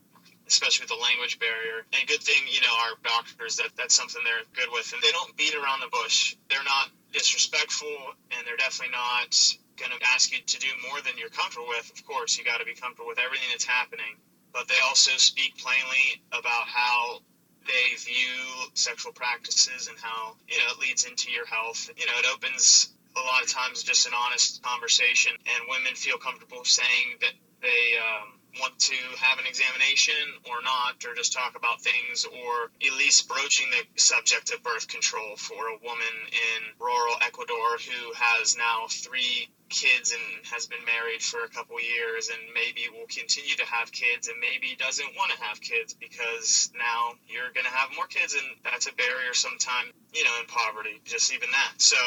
especially 0.48 0.84
with 0.84 0.92
the 0.92 1.02
language 1.02 1.40
barrier. 1.40 1.88
And 1.94 2.08
good 2.08 2.22
thing, 2.22 2.44
you 2.48 2.62
know, 2.62 2.74
our 2.88 3.00
doctors 3.04 3.56
that 3.58 3.72
that's 3.78 3.96
something 3.96 4.22
they're 4.24 4.44
good 4.56 4.72
with, 4.72 4.92
and 4.94 5.02
they 5.02 5.12
don't 5.12 5.36
beat 5.38 5.56
around 5.56 5.80
the 5.80 5.92
bush. 5.92 6.36
They're 6.50 6.64
not 6.64 6.92
disrespectful, 7.12 8.16
and 8.32 8.46
they're 8.46 8.60
definitely 8.60 8.92
not 8.92 9.32
going 9.78 9.92
to 9.92 10.00
ask 10.14 10.32
you 10.32 10.40
to 10.44 10.58
do 10.60 10.68
more 10.88 11.02
than 11.02 11.18
you're 11.18 11.32
comfortable 11.32 11.68
with. 11.68 11.92
Of 11.92 12.06
course, 12.06 12.38
you 12.38 12.44
got 12.44 12.60
to 12.60 12.66
be 12.66 12.76
comfortable 12.76 13.08
with 13.08 13.20
everything 13.20 13.48
that's 13.52 13.66
happening, 13.66 14.20
but 14.54 14.68
they 14.68 14.80
also 14.86 15.16
speak 15.18 15.58
plainly 15.58 16.22
about 16.32 16.68
how 16.68 17.20
they 17.68 17.96
view 17.98 18.68
sexual 18.74 19.12
practices 19.12 19.88
and 19.88 19.98
how 20.00 20.36
you 20.48 20.58
know 20.58 20.74
it 20.74 20.80
leads 20.80 21.06
into 21.06 21.32
your 21.32 21.46
health. 21.46 21.90
You 21.96 22.06
know, 22.06 22.18
it 22.18 22.26
opens 22.34 22.90
a 23.16 23.20
lot 23.20 23.44
of 23.44 23.50
times 23.50 23.84
just 23.84 24.08
an 24.08 24.14
honest 24.14 24.62
conversation, 24.64 25.34
and 25.46 25.70
women 25.70 25.96
feel 25.96 26.18
comfortable 26.18 26.64
saying 26.64 27.18
that 27.22 27.34
they 27.62 27.98
um, 27.98 28.40
want 28.60 28.78
to 28.80 28.96
have 29.18 29.40
an 29.40 29.46
examination 29.46 30.14
or 30.50 30.62
not, 30.64 31.04
or 31.06 31.16
just 31.16 31.34
talk 31.34 31.56
about 31.56 31.82
things, 31.82 32.26
or 32.26 32.72
at 32.86 32.98
least 32.98 33.28
broaching 33.28 33.68
the 33.72 34.02
subject 34.02 34.52
of 34.52 34.64
birth 34.64 34.88
control 34.88 35.36
for 35.38 35.68
a 35.68 35.78
woman 35.84 36.16
in 36.32 36.62
rural 36.80 37.16
Ecuador 37.22 37.78
who 37.78 38.14
has 38.14 38.58
now 38.58 38.86
three 38.90 39.50
kids 39.72 40.12
and 40.12 40.46
has 40.52 40.68
been 40.68 40.84
married 40.86 41.24
for 41.24 41.44
a 41.44 41.50
couple 41.50 41.80
years 41.80 42.30
and 42.30 42.40
maybe 42.54 42.92
will 42.92 43.08
continue 43.08 43.56
to 43.56 43.66
have 43.66 43.92
kids 43.92 44.28
and 44.28 44.38
maybe 44.40 44.76
doesn't 44.78 45.16
want 45.16 45.32
to 45.32 45.40
have 45.42 45.60
kids 45.62 45.96
because 45.96 46.70
now 46.78 47.16
you're 47.28 47.50
going 47.56 47.66
to 47.66 47.72
have 47.72 47.90
more 47.96 48.06
kids 48.08 48.36
and 48.36 48.46
that's 48.64 48.86
a 48.88 48.94
barrier 48.94 49.34
sometimes 49.34 49.90
you 50.14 50.24
know 50.24 50.36
in 50.40 50.46
poverty 50.46 51.00
just 51.06 51.34
even 51.34 51.50
that. 51.52 51.74
So 51.80 51.98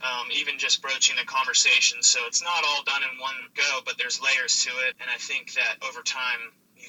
um, 0.00 0.30
even 0.32 0.58
just 0.58 0.80
broaching 0.80 1.16
the 1.18 1.26
conversation 1.26 2.02
so 2.02 2.20
it's 2.26 2.42
not 2.42 2.64
all 2.64 2.82
done 2.86 3.02
in 3.02 3.18
one 3.20 3.36
go 3.54 3.80
but 3.84 3.98
there's 3.98 4.22
layers 4.22 4.64
to 4.64 4.70
it. 4.88 4.94
And 5.02 5.10
i 5.10 5.18
think 5.18 5.52
that 5.54 5.82
over 5.82 6.00
time 6.02 6.40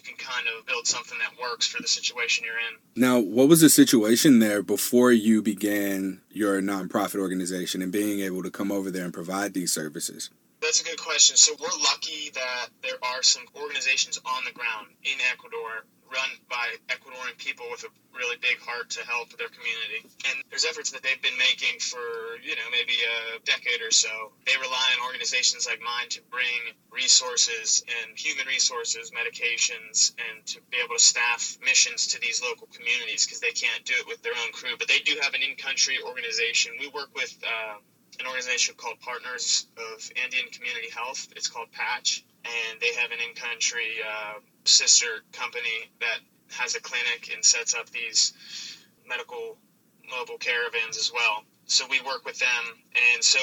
can 0.04 0.16
kind 0.18 0.48
of 0.48 0.66
build 0.66 0.86
something 0.86 1.18
that 1.20 1.42
works 1.42 1.66
for 1.66 1.82
the 1.82 1.88
situation 1.88 2.46
you're 2.46 2.58
in. 2.58 3.02
Now, 3.02 3.20
what 3.20 3.48
was 3.48 3.62
the 3.62 3.70
situation 3.70 4.40
there 4.40 4.62
before 4.62 5.12
you 5.12 5.42
began 5.42 6.22
your 6.30 6.62
nonprofit 6.62 7.20
organization 7.20 7.82
and 7.82 7.92
being 7.92 8.20
able 8.20 8.44
to 8.44 8.52
come 8.52 8.72
over 8.72 8.92
there 8.92 9.06
and 9.06 9.14
provide 9.14 9.54
these 9.54 9.72
services? 9.72 10.30
That's 10.74 10.90
a 10.90 10.90
good 10.90 11.06
question. 11.06 11.38
So 11.38 11.54
we're 11.62 11.84
lucky 11.86 12.34
that 12.34 12.74
there 12.82 12.98
are 13.06 13.22
some 13.22 13.46
organizations 13.54 14.18
on 14.26 14.42
the 14.44 14.50
ground 14.58 14.90
in 15.06 15.22
Ecuador 15.30 15.86
run 16.10 16.30
by 16.50 16.66
Ecuadorian 16.90 17.38
people 17.38 17.70
with 17.70 17.86
a 17.86 17.94
really 18.10 18.42
big 18.42 18.58
heart 18.58 18.90
to 18.98 19.06
help 19.06 19.30
their 19.38 19.54
community. 19.54 20.02
And 20.26 20.42
there's 20.50 20.66
efforts 20.66 20.90
that 20.98 21.06
they've 21.06 21.22
been 21.22 21.38
making 21.38 21.78
for, 21.78 22.02
you 22.42 22.58
know, 22.58 22.66
maybe 22.74 22.98
a 23.06 23.38
decade 23.46 23.86
or 23.86 23.94
so. 23.94 24.34
They 24.50 24.58
rely 24.58 24.88
on 24.98 25.06
organizations 25.06 25.70
like 25.70 25.78
mine 25.78 26.10
to 26.18 26.26
bring 26.34 26.74
resources 26.90 27.86
and 27.86 28.18
human 28.18 28.50
resources, 28.50 29.14
medications, 29.14 30.18
and 30.18 30.42
to 30.58 30.62
be 30.74 30.82
able 30.82 30.98
to 30.98 31.04
staff 31.06 31.54
missions 31.62 32.18
to 32.18 32.20
these 32.20 32.42
local 32.42 32.66
communities 32.74 33.30
because 33.30 33.46
they 33.46 33.54
can't 33.54 33.86
do 33.86 33.94
it 34.02 34.10
with 34.10 34.26
their 34.26 34.34
own 34.42 34.50
crew. 34.58 34.74
But 34.82 34.90
they 34.90 35.06
do 35.06 35.22
have 35.22 35.38
an 35.38 35.46
in 35.46 35.54
country 35.54 36.02
organization. 36.02 36.82
We 36.82 36.90
work 36.90 37.14
with, 37.14 37.38
uh, 37.46 37.78
an 38.20 38.28
organization 38.28 38.76
called 38.78 39.00
Partners 39.00 39.68
of 39.78 40.12
Andean 40.24 40.50
Community 40.52 40.90
Health. 40.90 41.28
It's 41.36 41.48
called 41.48 41.72
Patch, 41.72 42.24
and 42.46 42.80
they 42.80 42.94
have 43.00 43.12
an 43.12 43.20
in-country 43.28 44.02
uh, 44.04 44.40
sister 44.66 45.24
company 45.32 45.92
that 46.00 46.20
has 46.52 46.76
a 46.76 46.82
clinic 46.82 47.32
and 47.34 47.44
sets 47.44 47.74
up 47.74 47.90
these 47.90 48.34
medical 49.08 49.58
mobile 50.10 50.38
caravans 50.38 50.98
as 50.98 51.12
well. 51.14 51.44
So 51.66 51.86
we 51.90 52.02
work 52.02 52.26
with 52.26 52.40
them, 52.40 52.64
and 53.14 53.24
so 53.24 53.40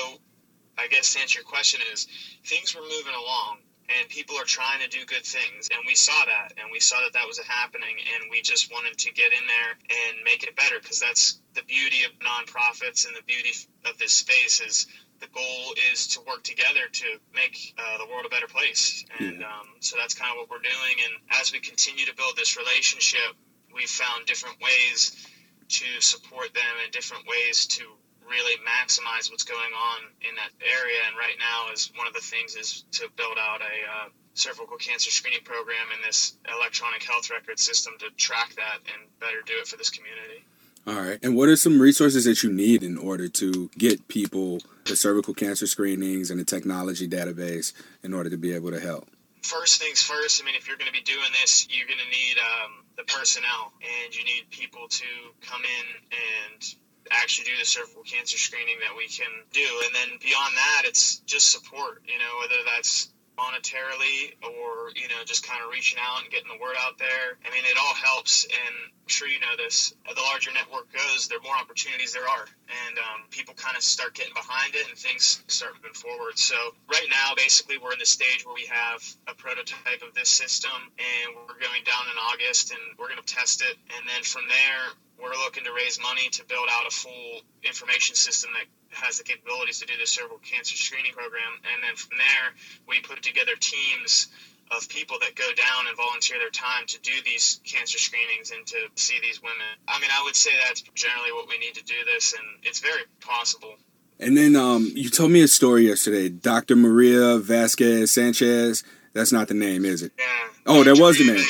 I 0.79 0.87
guess 0.89 1.15
to 1.15 1.21
answer 1.21 1.41
your 1.41 1.45
question 1.45 1.81
is 1.93 2.07
things 2.47 2.75
were 2.75 2.83
moving 2.83 3.15
along 3.15 3.59
and 3.99 4.09
people 4.09 4.37
are 4.37 4.45
trying 4.45 4.81
to 4.81 4.89
do 4.89 5.05
good 5.07 5.25
things 5.25 5.69
and 5.73 5.83
we 5.87 5.95
saw 5.95 6.25
that 6.27 6.53
and 6.59 6.69
we 6.73 6.81
saw 6.81 6.97
that 7.03 7.13
that 7.13 7.27
was 7.27 7.39
happening 7.39 7.97
and 8.15 8.31
we 8.31 8.41
just 8.43 8.71
wanted 8.73 8.97
to 8.97 9.13
get 9.13 9.33
in 9.33 9.47
there 9.47 9.73
and 10.09 10.19
make 10.25 10.43
it 10.43 10.55
better 10.57 10.79
because 10.81 11.01
that's 11.01 11.41
the 11.55 11.63
beauty 11.65 12.05
of 12.05 12.13
nonprofits 12.21 13.07
and 13.07 13.15
the 13.17 13.23
beauty 13.27 13.51
of 13.87 13.99
this 13.99 14.13
space 14.13 14.61
is 14.61 14.87
the 15.21 15.29
goal 15.29 15.75
is 15.93 16.07
to 16.09 16.21
work 16.27 16.43
together 16.43 16.89
to 16.91 17.05
make 17.35 17.75
uh, 17.79 17.99
the 17.99 18.07
world 18.07 18.25
a 18.25 18.31
better 18.31 18.47
place. 18.47 19.05
And 19.19 19.45
um, 19.45 19.69
so 19.81 19.97
that's 19.99 20.15
kind 20.15 20.33
of 20.33 20.39
what 20.39 20.51
we're 20.51 20.65
doing. 20.65 20.97
And 21.05 21.41
as 21.41 21.53
we 21.53 21.61
continue 21.61 22.07
to 22.07 22.15
build 22.17 22.37
this 22.37 22.57
relationship, 22.57 23.37
we've 23.75 23.89
found 23.89 24.27
different 24.27 24.57
ways 24.61 25.29
to 25.69 25.85
support 26.01 26.53
them 26.55 26.75
and 26.83 26.93
different 26.93 27.25
ways 27.29 27.67
to 27.67 27.85
really 28.31 28.55
maximize 28.63 29.31
what's 29.31 29.45
going 29.45 29.75
on 29.75 29.99
in 30.23 30.35
that 30.37 30.55
area. 30.63 31.03
And 31.09 31.19
right 31.19 31.37
now 31.39 31.73
is 31.73 31.91
one 31.97 32.07
of 32.07 32.15
the 32.15 32.23
things 32.23 32.55
is 32.55 32.85
to 33.03 33.09
build 33.17 33.37
out 33.39 33.61
a 33.61 33.75
uh, 34.07 34.09
cervical 34.35 34.77
cancer 34.77 35.11
screening 35.11 35.43
program 35.45 35.91
in 35.95 36.01
this 36.07 36.39
electronic 36.49 37.03
health 37.03 37.31
record 37.31 37.59
system 37.59 37.95
to 37.99 38.11
track 38.17 38.55
that 38.57 38.79
and 38.95 39.11
better 39.19 39.43
do 39.45 39.55
it 39.61 39.67
for 39.67 39.77
this 39.77 39.91
community. 39.91 40.45
All 40.87 40.95
right. 40.95 41.19
And 41.23 41.37
what 41.37 41.49
are 41.49 41.57
some 41.57 41.81
resources 41.81 42.25
that 42.25 42.43
you 42.43 42.51
need 42.51 42.83
in 42.83 42.97
order 42.97 43.29
to 43.29 43.71
get 43.77 44.09
people 44.09 44.61
the 44.87 44.97
cervical 44.97 45.35
cancer 45.35 45.67
screenings 45.67 46.31
and 46.31 46.41
the 46.41 46.45
technology 46.45 47.07
database 47.07 47.73
in 48.03 48.15
order 48.15 48.31
to 48.31 48.39
be 48.39 48.55
able 48.55 48.71
to 48.71 48.81
help? 48.81 49.07
First 49.43 49.81
things 49.81 50.03
first, 50.03 50.41
I 50.41 50.45
mean, 50.45 50.55
if 50.55 50.69
you're 50.69 50.77
going 50.77 50.91
to 50.91 50.93
be 50.93 51.03
doing 51.03 51.29
this, 51.41 51.67
you're 51.71 51.87
going 51.87 52.01
to 52.01 52.11
need 52.11 52.37
um, 52.39 52.85
the 52.97 53.05
personnel 53.05 53.73
and 53.81 54.15
you 54.15 54.25
need 54.25 54.51
people 54.51 54.89
to 54.89 55.07
come 55.41 55.63
in 55.63 55.87
and 56.13 56.75
actually 57.11 57.47
do 57.47 57.57
the 57.59 57.65
cervical 57.65 58.03
cancer 58.03 58.39
screening 58.39 58.77
that 58.81 58.97
we 58.97 59.09
can 59.09 59.31
do. 59.53 59.67
And 59.85 59.95
then 59.95 60.19
beyond 60.21 60.57
that, 60.57 60.83
it's 60.85 61.19
just 61.27 61.51
support, 61.51 62.03
you 62.07 62.19
know, 62.19 62.33
whether 62.41 62.63
that's 62.65 63.13
monetarily 63.41 64.37
or 64.43 64.93
you 64.95 65.09
know 65.09 65.25
just 65.25 65.47
kind 65.47 65.63
of 65.65 65.71
reaching 65.71 65.99
out 65.99 66.23
and 66.23 66.31
getting 66.31 66.49
the 66.49 66.61
word 66.61 66.77
out 66.77 66.99
there 66.99 67.39
i 67.41 67.49
mean 67.49 67.65
it 67.65 67.77
all 67.81 67.95
helps 67.95 68.45
and 68.45 68.75
sure 69.11 69.29
you 69.29 69.41
know 69.41 69.57
this 69.57 69.95
the 70.07 70.23
larger 70.23 70.53
network 70.53 70.91
goes 70.93 71.29
the 71.29 71.39
more 71.43 71.55
opportunities 71.55 72.13
there 72.13 72.29
are. 72.29 72.47
And 72.87 72.99
um, 72.99 73.27
people 73.31 73.55
kind 73.55 73.77
of 73.77 73.83
start 73.83 74.15
getting 74.15 74.35
behind 74.35 74.75
it 74.75 74.89
and 74.89 74.97
things 74.97 75.43
start 75.49 75.75
moving 75.77 75.95
forward. 75.95 76.39
So 76.39 76.57
right 76.87 77.07
now 77.11 77.35
basically 77.37 77.79
we're 77.79 77.93
in 77.93 77.99
the 77.99 78.07
stage 78.07 78.47
where 78.47 78.55
we 78.55 78.67
have 78.71 79.03
a 79.27 79.35
prototype 79.35 80.03
of 80.07 80.15
this 80.15 80.31
system 80.31 80.75
and 80.99 81.35
we're 81.35 81.59
going 81.59 81.83
down 81.85 82.07
in 82.07 82.17
august 82.33 82.71
and 82.71 82.81
we're 82.99 83.11
going 83.11 83.23
to 83.23 83.35
test 83.35 83.63
it. 83.63 83.77
And 83.99 84.09
then 84.09 84.23
from 84.23 84.47
there 84.49 84.85
we're 85.21 85.37
looking 85.37 85.65
to 85.65 85.73
raise 85.73 86.01
money 86.01 86.29
to 86.31 86.45
build 86.47 86.69
out 86.71 86.87
a 86.87 86.91
full 86.91 87.43
information 87.63 88.17
system 88.17 88.51
that 88.55 88.67
has 88.91 89.19
the 89.19 89.25
capabilities 89.25 89.81
to 89.81 89.87
do 89.87 89.93
the 90.01 90.07
cervical 90.07 90.39
cancer 90.39 90.77
screening 90.77 91.13
program. 91.13 91.53
And 91.75 91.85
then 91.85 91.95
from 91.95 92.19
there, 92.19 92.47
we 92.89 93.01
put 93.01 93.23
together 93.23 93.53
teams 93.59 94.29
of 94.71 94.89
people 94.89 95.17
that 95.21 95.35
go 95.35 95.49
down 95.55 95.87
and 95.89 95.97
volunteer 95.97 96.39
their 96.39 96.51
time 96.51 96.87
to 96.87 97.01
do 97.01 97.13
these 97.25 97.61
cancer 97.65 97.99
screenings 97.99 98.51
and 98.51 98.67
to 98.67 98.77
see 98.95 99.19
these 99.21 99.43
women. 99.43 99.67
I 99.89 100.01
mean, 100.01 100.11
I 100.13 100.23
would 100.25 100.37
say 100.37 100.51
that's 100.67 100.83
generally 100.95 101.33
what 101.33 101.49
we 101.49 101.59
need 101.59 101.75
to 101.75 101.85
do 101.85 101.95
this, 102.15 102.35
and 102.35 102.47
it's 102.63 102.81
very 102.81 103.03
possible. 103.21 103.75
And 104.21 104.37
then 104.37 104.55
um, 104.55 104.93
you 104.95 105.09
told 105.11 105.31
me 105.31 105.43
a 105.43 105.49
story 105.49 105.89
yesterday, 105.89 106.29
Dr. 106.29 106.77
Maria 106.77 107.39
Vasquez 107.39 108.13
Sanchez. 108.13 108.85
That's 109.13 109.33
not 109.33 109.49
the 109.49 109.55
name, 109.55 109.85
is 109.85 110.03
it? 110.03 110.13
Yeah. 110.19 110.25
Oh, 110.67 110.85
that 110.85 110.99
was 110.99 111.19
the 111.19 111.25
name. 111.25 111.45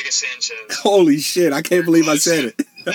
Holy 0.81 1.19
shit! 1.19 1.53
I 1.53 1.61
can't 1.61 1.85
believe 1.85 2.07
I 2.07 2.15
said 2.15 2.45
it. 2.45 2.55
you 2.85 2.93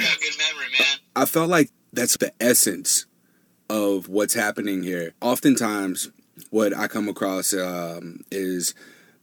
got 0.00 0.16
a 0.16 0.20
good 0.20 0.38
memory, 0.38 0.66
man. 0.78 0.98
I 1.16 1.24
felt 1.24 1.48
like 1.48 1.70
that's 1.92 2.16
the 2.18 2.32
essence 2.40 3.06
of 3.68 4.08
what's 4.08 4.34
happening 4.34 4.82
here. 4.82 5.14
Oftentimes, 5.20 6.10
what 6.50 6.76
I 6.76 6.86
come 6.86 7.08
across 7.08 7.52
um, 7.54 8.20
is 8.30 8.74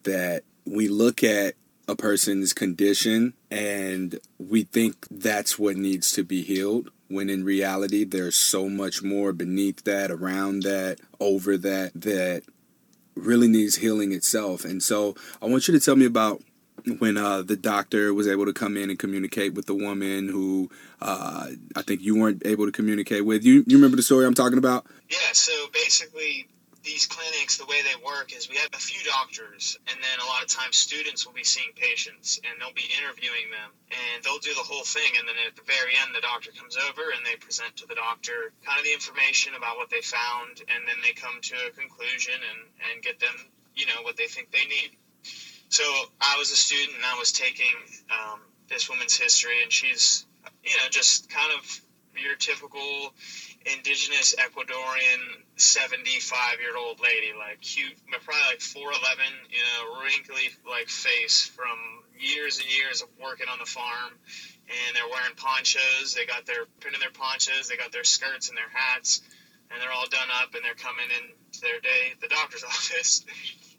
that 0.07 0.43
we 0.65 0.87
look 0.87 1.23
at 1.23 1.53
a 1.87 1.95
person's 1.95 2.53
condition 2.53 3.33
and 3.51 4.19
we 4.37 4.63
think 4.63 5.05
that's 5.09 5.57
what 5.57 5.77
needs 5.77 6.11
to 6.13 6.23
be 6.23 6.41
healed 6.41 6.89
when 7.09 7.29
in 7.29 7.43
reality 7.43 8.03
there's 8.03 8.35
so 8.35 8.67
much 8.67 9.01
more 9.01 9.31
beneath 9.31 9.83
that 9.83 10.11
around 10.11 10.63
that 10.63 10.99
over 11.19 11.55
that 11.57 11.91
that 11.93 12.43
really 13.15 13.47
needs 13.47 13.77
healing 13.77 14.11
itself 14.11 14.65
and 14.65 14.83
so 14.83 15.15
i 15.41 15.45
want 15.45 15.67
you 15.67 15.73
to 15.73 15.79
tell 15.79 15.95
me 15.95 16.05
about 16.05 16.41
when 16.99 17.17
uh, 17.17 17.41
the 17.41 17.55
doctor 17.55 18.13
was 18.13 18.27
able 18.27 18.45
to 18.45 18.53
come 18.53 18.77
in 18.77 18.89
and 18.89 18.99
communicate 18.99 19.53
with 19.53 19.65
the 19.65 19.73
woman 19.73 20.29
who 20.29 20.69
uh, 21.01 21.47
I 21.75 21.81
think 21.81 22.01
you 22.01 22.17
weren't 22.17 22.43
able 22.45 22.65
to 22.65 22.71
communicate 22.71 23.25
with. 23.25 23.43
You 23.43 23.63
you 23.67 23.77
remember 23.77 23.97
the 23.97 24.03
story 24.03 24.25
I'm 24.25 24.33
talking 24.33 24.57
about? 24.57 24.85
Yeah. 25.09 25.17
So 25.33 25.51
basically, 25.73 26.47
these 26.88 27.06
clinics, 27.06 27.60
the 27.60 27.67
way 27.67 27.84
they 27.84 28.00
work 28.00 28.32
is 28.32 28.48
we 28.48 28.56
have 28.56 28.72
a 28.72 28.79
few 28.79 29.03
doctors, 29.03 29.75
and 29.91 30.00
then 30.00 30.17
a 30.24 30.27
lot 30.32 30.39
of 30.41 30.48
times 30.48 30.79
students 30.79 31.27
will 31.27 31.36
be 31.36 31.44
seeing 31.44 31.75
patients, 31.75 32.39
and 32.48 32.56
they'll 32.56 32.72
be 32.72 32.88
interviewing 32.96 33.51
them, 33.51 33.75
and 33.91 34.24
they'll 34.24 34.39
do 34.39 34.56
the 34.56 34.63
whole 34.63 34.88
thing, 34.88 35.12
and 35.20 35.27
then 35.27 35.36
at 35.44 35.60
the 35.60 35.67
very 35.67 35.91
end, 36.00 36.15
the 36.15 36.24
doctor 36.24 36.56
comes 36.56 36.79
over 36.79 37.12
and 37.12 37.27
they 37.27 37.36
present 37.36 37.75
to 37.84 37.86
the 37.91 38.00
doctor 38.00 38.56
kind 38.63 38.79
of 38.79 38.88
the 38.88 38.96
information 38.96 39.51
about 39.60 39.75
what 39.75 39.91
they 39.91 40.00
found, 40.00 40.63
and 40.72 40.88
then 40.88 40.96
they 41.03 41.12
come 41.12 41.36
to 41.44 41.56
a 41.67 41.75
conclusion 41.75 42.39
and 42.39 42.62
and 42.88 43.03
get 43.03 43.20
them, 43.20 43.36
you 43.75 43.86
know, 43.86 44.00
what 44.08 44.15
they 44.15 44.32
think 44.32 44.50
they 44.56 44.63
need. 44.72 44.96
So 45.67 45.84
I 46.24 46.39
was 46.39 46.56
a 46.56 46.56
student 46.56 46.96
and 46.96 47.03
I 47.03 47.20
was 47.20 47.36
taking 47.36 47.75
um, 48.08 48.39
this 48.72 48.88
woman's 48.88 49.20
history, 49.20 49.60
and 49.62 49.72
she's, 49.72 50.25
you 50.63 50.72
know, 50.79 50.88
just 50.89 51.29
kind 51.29 51.51
of 51.51 51.67
your 52.15 52.36
typical 52.36 53.13
indigenous 53.75 54.36
Ecuadorian 54.36 55.43
75 55.57 56.59
year 56.59 56.77
old 56.77 57.00
lady, 57.01 57.33
like 57.38 57.62
cute, 57.62 57.93
probably 58.24 58.41
like 58.47 58.59
4'11, 58.59 58.83
you 59.50 59.59
know, 59.59 60.01
wrinkly 60.01 60.50
like 60.69 60.88
face 60.88 61.45
from 61.45 61.77
years 62.19 62.59
and 62.59 62.67
years 62.67 63.01
of 63.01 63.09
working 63.21 63.47
on 63.51 63.59
the 63.59 63.65
farm. 63.65 64.13
And 64.67 64.95
they're 64.95 65.07
wearing 65.07 65.36
ponchos. 65.38 66.13
They 66.13 66.25
got 66.25 66.45
their 66.45 66.65
pinning 66.81 67.00
their 67.00 67.12
ponchos. 67.12 67.69
They 67.69 67.77
got 67.77 67.91
their 67.91 68.03
skirts 68.03 68.50
and 68.50 68.57
their 68.57 68.67
hats, 68.67 69.21
and 69.71 69.81
they're 69.81 69.91
all 69.91 70.07
done 70.12 70.27
up, 70.43 70.55
and 70.55 70.63
they're 70.63 70.75
coming 70.75 71.07
in 71.07 71.31
to 71.53 71.62
their 71.62 71.79
day 71.79 72.12
at 72.12 72.19
the 72.19 72.27
doctor's 72.27 72.63
office. 72.67 73.24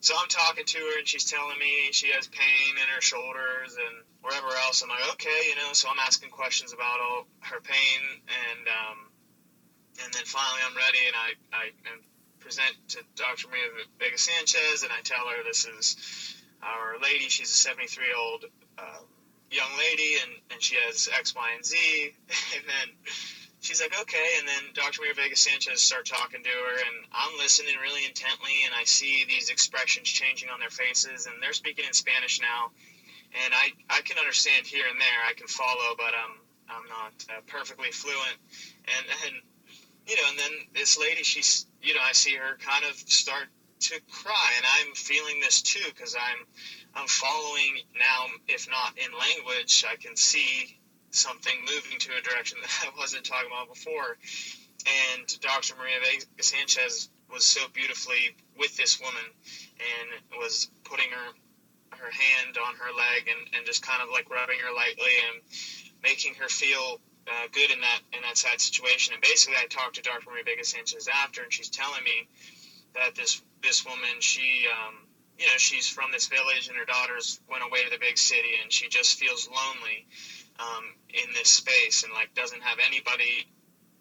So 0.00 0.14
I'm 0.16 0.28
talking 0.28 0.64
to 0.64 0.78
her, 0.78 0.99
and 0.99 1.07
she's 1.07 1.28
telling 1.28 1.59
me 1.59 1.92
she 1.92 2.12
has 2.12 2.26
pain 2.28 2.73
in 2.80 2.88
her 2.95 3.02
shoulders 3.02 3.76
and 3.76 4.00
wherever 4.23 4.49
else. 4.64 4.83
I'm 4.83 4.88
like, 4.88 5.12
okay, 5.12 5.50
you 5.50 5.57
know. 5.57 5.75
So 5.75 5.90
I'm 5.90 5.99
asking 6.00 6.30
questions 6.30 6.73
about 6.73 7.00
all 7.00 7.26
her 7.40 7.61
pain, 7.61 8.00
and 8.25 8.64
um, 8.68 8.99
and 10.05 10.12
then 10.12 10.25
finally 10.25 10.61
I'm 10.67 10.76
ready, 10.76 11.02
and 11.07 11.17
I 11.17 11.28
I 11.52 11.64
present 12.40 12.75
to 12.88 12.99
Dr. 13.17 13.49
Maria 13.49 13.69
Vega 13.99 14.19
Sanchez, 14.19 14.83
and 14.83 14.93
I 14.93 15.00
tell 15.02 15.26
her 15.28 15.43
this 15.45 15.67
is 15.67 15.97
our 16.62 16.99
lady. 17.02 17.28
She's 17.28 17.50
a 17.50 17.55
73 17.55 18.05
year 18.05 18.17
old 18.17 18.45
uh, 18.78 19.02
young 19.50 19.73
lady, 19.78 20.17
and 20.23 20.33
and 20.52 20.62
she 20.62 20.76
has 20.87 21.09
X, 21.12 21.35
Y, 21.35 21.49
and 21.55 21.64
Z, 21.64 21.76
and 22.57 22.64
then 22.67 22.88
she's 23.61 23.81
like, 23.83 23.99
okay. 24.00 24.38
And 24.38 24.49
then 24.49 24.62
Dr. 24.75 25.02
Maria 25.02 25.14
Vega 25.14 25.37
Sanchez 25.37 25.83
start 25.83 26.07
talking 26.07 26.43
to 26.43 26.50
her, 26.50 26.75
and 26.78 26.97
I'm 27.12 27.37
listening 27.38 27.75
really 27.83 28.07
intently, 28.07 28.64
and 28.64 28.75
I 28.75 28.85
see 28.85 29.25
these 29.28 29.50
expressions 29.50 30.09
changing 30.09 30.49
on 30.49 30.61
their 30.61 30.71
faces, 30.71 31.26
and 31.26 31.37
they're 31.43 31.52
speaking 31.52 31.85
in 31.87 31.93
Spanish 31.93 32.40
now, 32.40 32.71
and 33.45 33.52
I 33.52 33.73
I 33.90 34.00
can 34.02 34.19
understand 34.19 34.67
here 34.67 34.87
and 34.88 35.00
there, 35.00 35.21
I 35.28 35.35
can 35.35 35.49
follow, 35.49 35.97
but 35.97 36.14
um 36.14 36.35
I'm 36.69 36.85
not 36.88 37.14
uh, 37.31 37.40
perfectly 37.47 37.90
fluent, 37.90 38.37
and 38.87 39.07
and 39.26 39.35
you 40.09 40.17
know, 40.17 40.23
and 40.31 40.38
then 40.38 40.53
this 40.75 40.99
lady, 40.99 41.23
she's 41.23 41.67
you 41.83 41.95
know, 41.95 42.00
I 42.03 42.12
see 42.12 42.35
her 42.35 42.57
kind 42.59 42.85
of 42.88 42.97
start 42.97 43.47
to 43.81 44.00
cry, 44.11 44.50
and 44.57 44.67
I'm 44.81 44.95
feeling 44.95 45.41
this 45.41 45.62
too 45.62 45.85
because 45.95 46.15
I'm 46.15 46.47
I'm 46.95 47.07
following 47.07 47.79
now, 47.95 48.27
if 48.49 48.69
not 48.69 48.99
in 48.99 49.12
language, 49.17 49.85
I 49.88 49.97
can 49.97 50.17
see 50.17 50.79
something 51.11 51.55
moving 51.61 51.99
to 51.99 52.11
a 52.19 52.23
direction 52.23 52.59
that 52.62 52.91
I 52.93 52.99
wasn't 52.99 53.25
talking 53.25 53.50
about 53.53 53.73
before. 53.73 54.17
And 55.17 55.41
Dr. 55.41 55.75
Maria 55.77 55.99
Sanchez 56.41 57.11
was 57.31 57.45
so 57.45 57.61
beautifully 57.75 58.37
with 58.57 58.77
this 58.77 59.00
woman 59.00 59.25
and 59.79 60.38
was 60.38 60.71
putting 60.85 61.11
her 61.11 61.33
her 61.99 62.11
hand 62.11 62.57
on 62.57 62.75
her 62.77 62.95
leg 62.95 63.29
and, 63.29 63.57
and 63.57 63.67
just 63.67 63.83
kind 63.83 64.03
of 64.03 64.09
like 64.11 64.31
rubbing 64.31 64.59
her 64.61 64.73
lightly 64.75 65.12
and 65.29 65.43
making 66.03 66.35
her 66.35 66.49
feel 66.49 67.00
uh, 67.30 67.47
good 67.52 67.70
in 67.70 67.80
that 67.80 68.00
in 68.12 68.23
that 68.23 68.37
sad 68.37 68.61
situation. 68.61 69.12
And 69.12 69.23
basically, 69.23 69.56
I 69.56 69.66
talked 69.66 69.97
to 69.97 70.02
Dr. 70.02 70.30
Maria 70.30 70.44
Vega 70.44 70.64
Sanchez 70.64 71.08
after, 71.08 71.42
and 71.42 71.52
she's 71.52 71.68
telling 71.68 72.02
me 72.04 72.28
that 72.94 73.14
this 73.14 73.42
this 73.62 73.85
woman, 73.85 74.20
she 74.20 74.66
um, 74.66 75.06
you 75.38 75.47
know, 75.47 75.56
she's 75.56 75.88
from 75.88 76.11
this 76.12 76.26
village, 76.26 76.68
and 76.68 76.76
her 76.76 76.85
daughters 76.85 77.40
went 77.49 77.62
away 77.62 77.85
to 77.85 77.90
the 77.90 77.99
big 77.99 78.18
city, 78.18 78.56
and 78.62 78.73
she 78.73 78.88
just 78.88 79.18
feels 79.18 79.49
lonely 79.49 80.06
um, 80.58 80.94
in 81.11 81.32
this 81.35 81.49
space 81.49 82.02
and 82.02 82.12
like 82.12 82.35
doesn't 82.35 82.62
have 82.62 82.78
anybody 82.85 83.47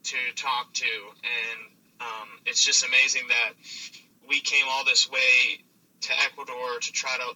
to 0.04 0.18
talk 0.36 0.72
to 0.74 0.86
and 0.86 1.78
um, 2.00 2.30
it's 2.46 2.64
just 2.64 2.86
amazing 2.86 3.24
that 3.28 3.54
we 4.28 4.40
came 4.40 4.66
all 4.70 4.86
this 4.86 5.10
way 5.10 5.64
to 6.02 6.12
Ecuador 6.24 6.80
to 6.80 6.92
try 6.92 7.16
to 7.18 7.36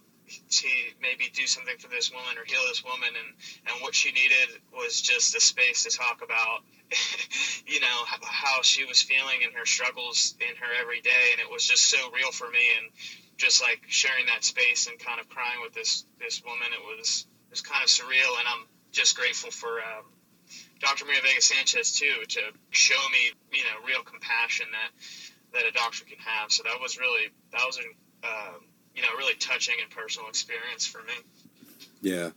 to 0.49 0.67
maybe 1.01 1.29
do 1.33 1.45
something 1.47 1.77
for 1.77 1.87
this 1.89 2.11
woman 2.11 2.37
or 2.37 2.45
heal 2.45 2.61
this 2.67 2.83
woman 2.83 3.09
and 3.09 3.29
and 3.67 3.81
what 3.81 3.95
she 3.95 4.11
needed 4.11 4.61
was 4.73 5.01
just 5.01 5.35
a 5.35 5.41
space 5.41 5.83
to 5.83 5.89
talk 5.95 6.21
about 6.23 6.63
you 7.67 7.79
know 7.79 7.97
how 8.23 8.61
she 8.61 8.85
was 8.85 9.01
feeling 9.01 9.43
and 9.43 9.53
her 9.53 9.65
struggles 9.65 10.35
in 10.39 10.55
her 10.57 10.71
every 10.79 11.01
day 11.01 11.33
and 11.33 11.41
it 11.41 11.49
was 11.51 11.65
just 11.65 11.89
so 11.89 12.11
real 12.11 12.31
for 12.31 12.49
me 12.49 12.63
and 12.79 12.91
just 13.37 13.61
like 13.61 13.81
sharing 13.87 14.25
that 14.27 14.43
space 14.43 14.87
and 14.87 14.99
kind 14.99 15.19
of 15.19 15.27
crying 15.29 15.59
with 15.63 15.73
this 15.73 16.05
this 16.19 16.41
woman 16.45 16.67
it 16.71 16.83
was 16.83 17.25
it 17.47 17.51
was 17.51 17.61
kind 17.61 17.83
of 17.83 17.89
surreal 17.89 18.39
and 18.39 18.47
I'm 18.47 18.65
just 18.91 19.15
grateful 19.15 19.51
for 19.51 19.79
um, 19.79 20.05
Dr. 20.79 21.05
Maria 21.05 21.21
Vega 21.23 21.41
Sanchez 21.41 21.93
too 21.93 22.23
to 22.27 22.41
show 22.71 22.99
me 23.11 23.31
you 23.51 23.63
know 23.63 23.87
real 23.87 24.03
compassion 24.03 24.67
that 24.71 24.91
that 25.53 25.65
a 25.67 25.71
doctor 25.71 26.05
can 26.05 26.17
have. 26.19 26.51
So 26.51 26.63
that 26.63 26.79
was 26.81 26.97
really 26.97 27.31
that 27.51 27.63
was 27.65 27.77
a 27.77 28.27
uh, 28.27 28.57
you 28.95 29.01
know 29.01 29.09
really 29.17 29.35
touching 29.35 29.75
and 29.81 29.89
personal 29.89 30.29
experience 30.29 30.85
for 30.85 31.01
me. 31.03 31.13
Yeah. 32.01 32.31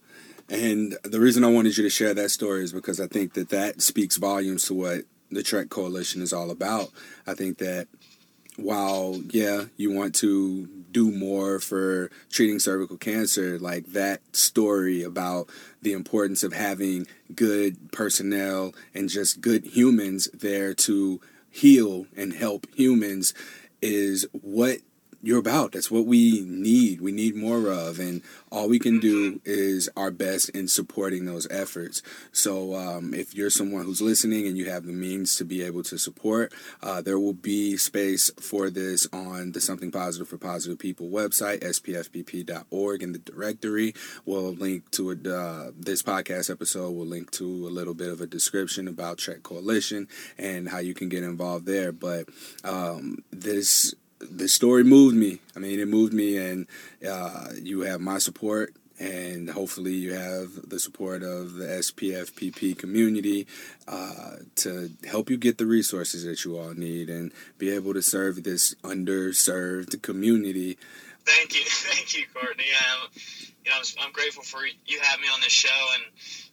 And 0.50 0.96
the 1.02 1.20
reason 1.20 1.42
I 1.42 1.50
wanted 1.50 1.76
you 1.76 1.84
to 1.84 1.90
share 1.90 2.12
that 2.14 2.30
story 2.30 2.64
is 2.64 2.72
because 2.72 3.00
I 3.00 3.06
think 3.06 3.32
that 3.32 3.48
that 3.48 3.80
speaks 3.80 4.18
volumes 4.18 4.64
to 4.64 4.74
what 4.74 5.04
the 5.30 5.42
Trek 5.42 5.70
Coalition 5.70 6.20
is 6.20 6.32
all 6.32 6.50
about. 6.50 6.90
I 7.26 7.34
think 7.34 7.58
that 7.58 7.88
while, 8.56 9.20
yeah, 9.30 9.64
you 9.76 9.92
want 9.92 10.14
to 10.16 10.66
do 10.92 11.10
more 11.10 11.58
for 11.58 12.10
treating 12.30 12.58
cervical 12.58 12.96
cancer, 12.96 13.58
like 13.58 13.86
that 13.86 14.20
story 14.36 15.02
about 15.02 15.48
the 15.82 15.92
importance 15.92 16.42
of 16.42 16.52
having 16.52 17.06
good 17.34 17.90
personnel 17.90 18.74
and 18.94 19.08
just 19.08 19.40
good 19.40 19.64
humans 19.64 20.28
there 20.32 20.72
to 20.74 21.20
heal 21.50 22.06
and 22.16 22.32
help 22.32 22.66
humans 22.76 23.34
is 23.82 24.26
what 24.32 24.78
you're 25.26 25.38
about. 25.38 25.72
That's 25.72 25.90
what 25.90 26.06
we 26.06 26.44
need. 26.46 27.00
We 27.00 27.12
need 27.12 27.34
more 27.34 27.68
of, 27.68 27.98
and 27.98 28.22
all 28.50 28.68
we 28.68 28.78
can 28.78 29.00
do 29.00 29.40
is 29.44 29.88
our 29.96 30.10
best 30.10 30.50
in 30.50 30.68
supporting 30.68 31.24
those 31.24 31.46
efforts. 31.50 32.02
So, 32.32 32.74
um, 32.74 33.14
if 33.14 33.34
you're 33.34 33.50
someone 33.50 33.84
who's 33.84 34.02
listening 34.02 34.46
and 34.46 34.56
you 34.56 34.70
have 34.70 34.86
the 34.86 34.92
means 34.92 35.36
to 35.36 35.44
be 35.44 35.62
able 35.62 35.82
to 35.84 35.98
support, 35.98 36.52
uh, 36.82 37.02
there 37.02 37.18
will 37.18 37.32
be 37.34 37.76
space 37.76 38.30
for 38.40 38.70
this 38.70 39.06
on 39.12 39.52
the 39.52 39.60
Something 39.60 39.90
Positive 39.90 40.28
for 40.28 40.38
Positive 40.38 40.78
People 40.78 41.08
website, 41.08 41.60
spfpp.org, 41.60 43.02
in 43.02 43.12
the 43.12 43.18
directory. 43.18 43.94
We'll 44.24 44.52
link 44.54 44.90
to 44.92 45.10
it. 45.10 45.26
Uh, 45.26 45.72
this 45.76 46.02
podcast 46.02 46.50
episode 46.50 46.84
We'll 46.90 47.06
link 47.06 47.30
to 47.32 47.44
a 47.44 47.70
little 47.70 47.94
bit 47.94 48.10
of 48.10 48.20
a 48.20 48.26
description 48.26 48.88
about 48.88 49.18
Trek 49.18 49.42
Coalition 49.42 50.08
and 50.38 50.68
how 50.68 50.78
you 50.78 50.94
can 50.94 51.08
get 51.08 51.22
involved 51.22 51.66
there. 51.66 51.92
But 51.92 52.28
um, 52.62 53.24
this 53.30 53.94
the 54.30 54.48
story 54.48 54.84
moved 54.84 55.16
me. 55.16 55.40
I 55.56 55.58
mean, 55.58 55.80
it 55.80 55.88
moved 55.88 56.12
me, 56.12 56.36
and 56.36 56.66
uh, 57.08 57.48
you 57.60 57.80
have 57.82 58.00
my 58.00 58.18
support, 58.18 58.74
and 58.98 59.50
hopefully, 59.50 59.94
you 59.94 60.14
have 60.14 60.68
the 60.68 60.78
support 60.78 61.22
of 61.22 61.54
the 61.54 61.66
SPFPP 61.66 62.78
community 62.78 63.46
uh, 63.88 64.36
to 64.56 64.90
help 65.08 65.30
you 65.30 65.36
get 65.36 65.58
the 65.58 65.66
resources 65.66 66.24
that 66.24 66.44
you 66.44 66.58
all 66.58 66.74
need 66.74 67.10
and 67.10 67.32
be 67.58 67.70
able 67.70 67.94
to 67.94 68.02
serve 68.02 68.44
this 68.44 68.74
underserved 68.82 70.00
community. 70.02 70.78
Thank 71.24 71.54
you, 71.54 71.62
thank 71.66 72.16
you, 72.16 72.24
Courtney. 72.32 72.64
Yeah, 72.70 73.52
you 73.64 73.70
know, 73.70 73.76
I'm, 73.76 74.06
I'm 74.06 74.12
grateful 74.12 74.42
for 74.42 74.60
you 74.86 75.00
having 75.00 75.22
me 75.22 75.28
on 75.32 75.40
this 75.40 75.52
show, 75.52 75.86
and 75.94 76.04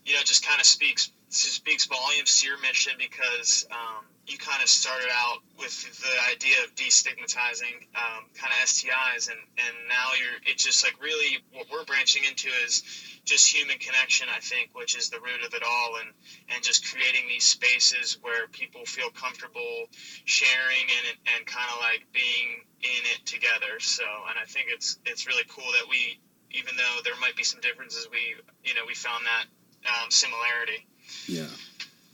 you 0.06 0.14
know, 0.14 0.22
just 0.24 0.46
kind 0.46 0.60
of 0.60 0.66
speaks 0.66 1.12
speaks 1.30 1.86
volumes 1.86 2.42
to 2.42 2.48
your 2.48 2.60
mission 2.60 2.94
because. 2.98 3.66
Um, 3.72 4.06
you 4.32 4.38
kind 4.38 4.64
of 4.64 4.70
started 4.70 5.10
out 5.12 5.40
with 5.60 5.76
the 6.00 6.32
idea 6.32 6.56
of 6.64 6.74
destigmatizing 6.76 7.84
um, 8.00 8.24
kind 8.34 8.48
of 8.48 8.64
STIs, 8.64 9.28
and, 9.28 9.38
and 9.60 9.76
now 9.90 10.16
you're 10.18 10.40
it's 10.48 10.64
just 10.64 10.84
like 10.84 10.96
really 11.04 11.44
what 11.52 11.68
we're 11.72 11.84
branching 11.84 12.24
into 12.24 12.48
is 12.64 12.82
just 13.26 13.54
human 13.54 13.78
connection, 13.78 14.28
I 14.34 14.40
think, 14.40 14.72
which 14.74 14.96
is 14.96 15.10
the 15.10 15.20
root 15.20 15.46
of 15.46 15.54
it 15.54 15.64
all, 15.68 16.00
and 16.00 16.10
and 16.48 16.64
just 16.64 16.88
creating 16.88 17.28
these 17.28 17.44
spaces 17.44 18.18
where 18.22 18.48
people 18.48 18.86
feel 18.86 19.10
comfortable 19.12 19.92
sharing 20.24 20.88
and 20.88 21.18
and 21.36 21.46
kind 21.46 21.68
of 21.76 21.80
like 21.84 22.08
being 22.14 22.64
in 22.82 23.04
it 23.12 23.26
together. 23.26 23.80
So, 23.80 24.04
and 24.30 24.40
I 24.40 24.46
think 24.48 24.68
it's 24.72 24.98
it's 25.06 25.28
really 25.28 25.44
cool 25.50 25.68
that 25.76 25.90
we, 25.90 26.20
even 26.52 26.76
though 26.78 27.04
there 27.04 27.20
might 27.20 27.36
be 27.36 27.44
some 27.44 27.60
differences, 27.60 28.08
we 28.10 28.40
you 28.64 28.74
know 28.76 28.88
we 28.88 28.96
found 28.96 29.26
that 29.28 29.46
um, 29.92 30.10
similarity. 30.10 30.88
Yeah, 31.28 31.52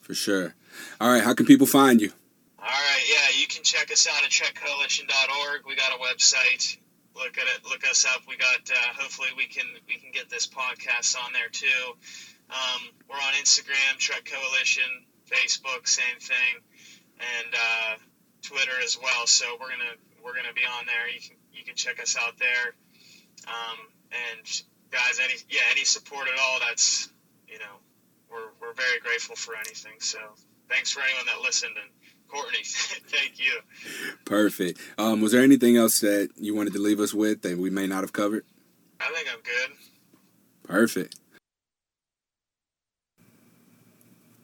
for 0.01 0.15
sure. 0.15 0.55
All 0.99 1.11
right, 1.11 1.23
how 1.23 1.33
can 1.33 1.45
people 1.45 1.67
find 1.67 2.01
you? 2.01 2.11
All 2.59 2.65
right, 2.65 3.03
yeah, 3.07 3.39
you 3.39 3.47
can 3.47 3.63
check 3.63 3.91
us 3.91 4.07
out 4.07 4.23
at 4.23 4.29
trekcoalition.org. 4.29 5.65
We 5.65 5.75
got 5.75 5.93
a 5.93 5.99
website. 6.01 6.77
Look 7.15 7.37
at 7.37 7.45
it. 7.55 7.65
Look 7.69 7.87
us 7.87 8.05
up. 8.05 8.21
We 8.27 8.37
got. 8.37 8.69
Uh, 8.69 8.93
hopefully, 8.99 9.29
we 9.35 9.45
can 9.47 9.65
we 9.87 9.97
can 9.97 10.11
get 10.11 10.29
this 10.29 10.47
podcast 10.47 11.15
on 11.17 11.33
there 11.33 11.49
too. 11.49 11.95
Um, 12.49 12.89
we're 13.09 13.15
on 13.15 13.33
Instagram, 13.33 13.97
Trek 13.97 14.25
Coalition, 14.25 15.05
Facebook, 15.29 15.87
same 15.87 16.19
thing, 16.19 16.61
and 17.19 17.53
uh, 17.53 17.95
Twitter 18.41 18.79
as 18.83 18.97
well. 19.01 19.27
So 19.27 19.45
we're 19.59 19.69
gonna 19.69 19.97
we're 20.23 20.35
gonna 20.35 20.53
be 20.53 20.61
on 20.79 20.85
there. 20.85 21.09
You 21.09 21.19
can 21.19 21.37
you 21.53 21.63
can 21.63 21.75
check 21.75 22.01
us 22.01 22.15
out 22.19 22.37
there. 22.37 22.75
Um, 23.47 23.77
and 24.11 24.45
guys, 24.91 25.19
any 25.23 25.35
yeah, 25.49 25.61
any 25.71 25.83
support 25.83 26.27
at 26.27 26.39
all, 26.39 26.59
that's 26.59 27.11
you 27.47 27.59
know, 27.59 27.79
we're 28.29 28.51
we're 28.61 28.73
very 28.73 28.99
grateful 28.99 29.35
for 29.35 29.55
anything. 29.55 29.99
So 29.99 30.19
thanks 30.69 30.91
for 30.91 31.01
anyone 31.01 31.25
that 31.25 31.41
listened 31.41 31.75
and 31.81 31.89
Courtney, 32.27 32.59
thank 32.63 33.39
you. 33.39 33.59
Perfect. 34.25 34.79
Um, 34.97 35.21
was 35.21 35.31
there 35.31 35.41
anything 35.41 35.77
else 35.77 36.01
that 36.01 36.29
you 36.35 36.55
wanted 36.55 36.73
to 36.73 36.79
leave 36.79 36.99
us 36.99 37.13
with 37.13 37.41
that 37.43 37.57
we 37.57 37.69
may 37.69 37.87
not 37.87 38.01
have 38.01 38.13
covered? 38.13 38.43
I 38.99 39.11
think 39.13 39.27
I'm 39.31 39.41
good. 39.41 39.77
Perfect. 40.63 41.15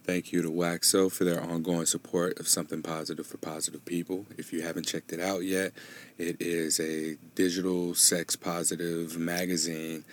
Thank 0.05 0.33
you 0.33 0.41
to 0.41 0.51
Waxo 0.51 1.07
for 1.07 1.23
their 1.23 1.41
ongoing 1.41 1.85
support 1.85 2.37
of 2.37 2.47
Something 2.47 2.81
Positive 2.81 3.25
for 3.25 3.37
Positive 3.37 3.85
People. 3.85 4.25
If 4.37 4.51
you 4.51 4.61
haven't 4.61 4.85
checked 4.85 5.13
it 5.13 5.21
out 5.21 5.43
yet, 5.43 5.71
it 6.17 6.41
is 6.41 6.77
a 6.81 7.15
digital 7.35 7.95
sex 7.95 8.35
positive 8.35 9.17
magazine 9.17 10.03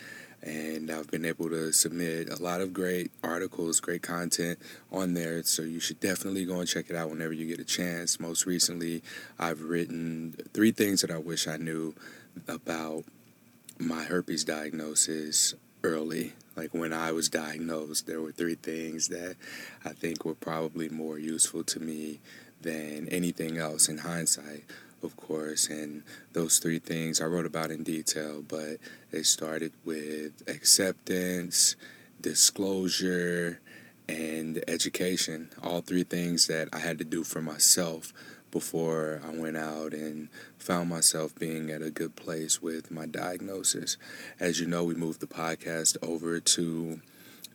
and 0.43 0.89
I've 0.89 1.09
been 1.09 1.25
able 1.25 1.49
to 1.49 1.71
submit 1.71 2.29
a 2.29 2.41
lot 2.41 2.61
of 2.61 2.73
great 2.73 3.11
articles, 3.23 3.79
great 3.79 4.01
content 4.01 4.59
on 4.91 5.13
there. 5.13 5.43
So 5.43 5.61
you 5.61 5.79
should 5.79 5.99
definitely 5.99 6.45
go 6.45 6.59
and 6.59 6.67
check 6.67 6.89
it 6.89 6.95
out 6.95 7.09
whenever 7.09 7.33
you 7.33 7.45
get 7.45 7.59
a 7.59 7.65
chance. 7.65 8.19
Most 8.19 8.45
recently, 8.45 9.03
I've 9.37 9.61
written 9.61 10.35
three 10.53 10.71
things 10.71 11.01
that 11.01 11.11
I 11.11 11.17
wish 11.17 11.47
I 11.47 11.57
knew 11.57 11.93
about 12.47 13.03
my 13.77 14.03
herpes 14.03 14.43
diagnosis 14.43 15.53
early. 15.83 16.33
Like 16.55 16.73
when 16.73 16.93
I 16.93 17.11
was 17.11 17.29
diagnosed, 17.29 18.07
there 18.07 18.21
were 18.21 18.31
three 18.31 18.55
things 18.55 19.09
that 19.09 19.35
I 19.85 19.89
think 19.89 20.25
were 20.25 20.35
probably 20.35 20.89
more 20.89 21.17
useful 21.17 21.63
to 21.65 21.79
me 21.79 22.19
than 22.61 23.07
anything 23.09 23.57
else 23.57 23.89
in 23.89 23.99
hindsight 23.99 24.63
of 25.03 25.15
course, 25.15 25.67
and 25.67 26.03
those 26.33 26.59
three 26.59 26.79
things 26.79 27.21
I 27.21 27.25
wrote 27.25 27.45
about 27.45 27.71
in 27.71 27.83
detail, 27.83 28.41
but 28.41 28.77
they 29.11 29.23
started 29.23 29.73
with 29.85 30.43
acceptance, 30.47 31.75
disclosure, 32.19 33.59
and 34.07 34.63
education. 34.67 35.49
All 35.63 35.81
three 35.81 36.03
things 36.03 36.47
that 36.47 36.69
I 36.73 36.79
had 36.79 36.97
to 36.99 37.03
do 37.03 37.23
for 37.23 37.41
myself 37.41 38.13
before 38.51 39.21
I 39.25 39.35
went 39.35 39.57
out 39.57 39.93
and 39.93 40.27
found 40.57 40.89
myself 40.89 41.33
being 41.35 41.71
at 41.71 41.81
a 41.81 41.89
good 41.89 42.15
place 42.15 42.61
with 42.61 42.91
my 42.91 43.05
diagnosis. 43.05 43.97
As 44.39 44.59
you 44.59 44.67
know, 44.67 44.83
we 44.83 44.93
moved 44.93 45.21
the 45.21 45.27
podcast 45.27 45.97
over 46.01 46.39
to 46.39 47.01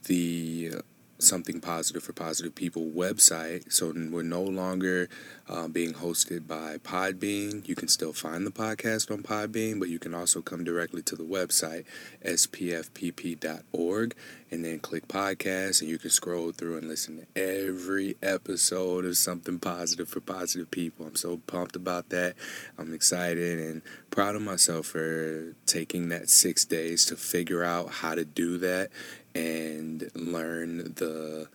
the 0.05 0.73
Something 1.19 1.61
Positive 1.61 2.03
for 2.03 2.13
Positive 2.13 2.55
People 2.55 2.87
website. 2.87 3.73
So 3.73 3.93
we're 4.11 4.23
no 4.23 4.43
longer 4.43 5.09
uh, 5.49 5.69
being 5.69 5.95
hosted 5.95 6.47
by 6.47 6.77
Podbean. 6.79 7.67
You 7.67 7.75
can 7.75 7.89
still 7.89 8.13
find 8.13 8.47
the 8.47 8.51
podcast 8.51 9.11
on 9.11 9.23
Podbean, 9.23 9.79
but 9.79 9.89
you 9.89 9.99
can 9.99 10.15
also 10.15 10.43
come 10.43 10.65
directly 10.65 11.03
to 11.03 11.17
the 11.17 11.25
website, 11.25 11.85
spfpp.org, 12.25 14.15
and 14.51 14.65
then 14.65 14.79
click 14.79 15.09
podcast, 15.09 15.81
and 15.81 15.91
you 15.91 15.99
can 15.99 16.11
scroll 16.11 16.53
through 16.53 16.77
and 16.77 16.89
listen 16.89 17.19
to 17.19 17.41
every 17.41 18.17
episode 18.23 19.05
of 19.05 19.17
Something 19.17 19.59
Positive 19.59 20.09
for 20.09 20.21
Positive 20.21 20.71
People. 20.71 21.07
I'm 21.07 21.17
so 21.17 21.39
pumped 21.47 21.77
about 21.77 22.11
that. 22.11 22.37
I'm 22.79 22.93
excited 22.93 23.59
and 23.59 23.83
proud 24.11 24.37
of 24.37 24.43
myself 24.43 24.87
for 24.87 25.55
taking 25.67 26.11
that 26.11 26.29
six 26.29 26.65
days 26.65 27.05
to 27.07 27.17
figure 27.17 27.65
out 27.65 27.91
how 27.91 28.15
to 28.15 28.25
do 28.25 28.59
that 28.59 28.91
and 29.37 30.11
learn 30.15 30.79
the 30.95 31.49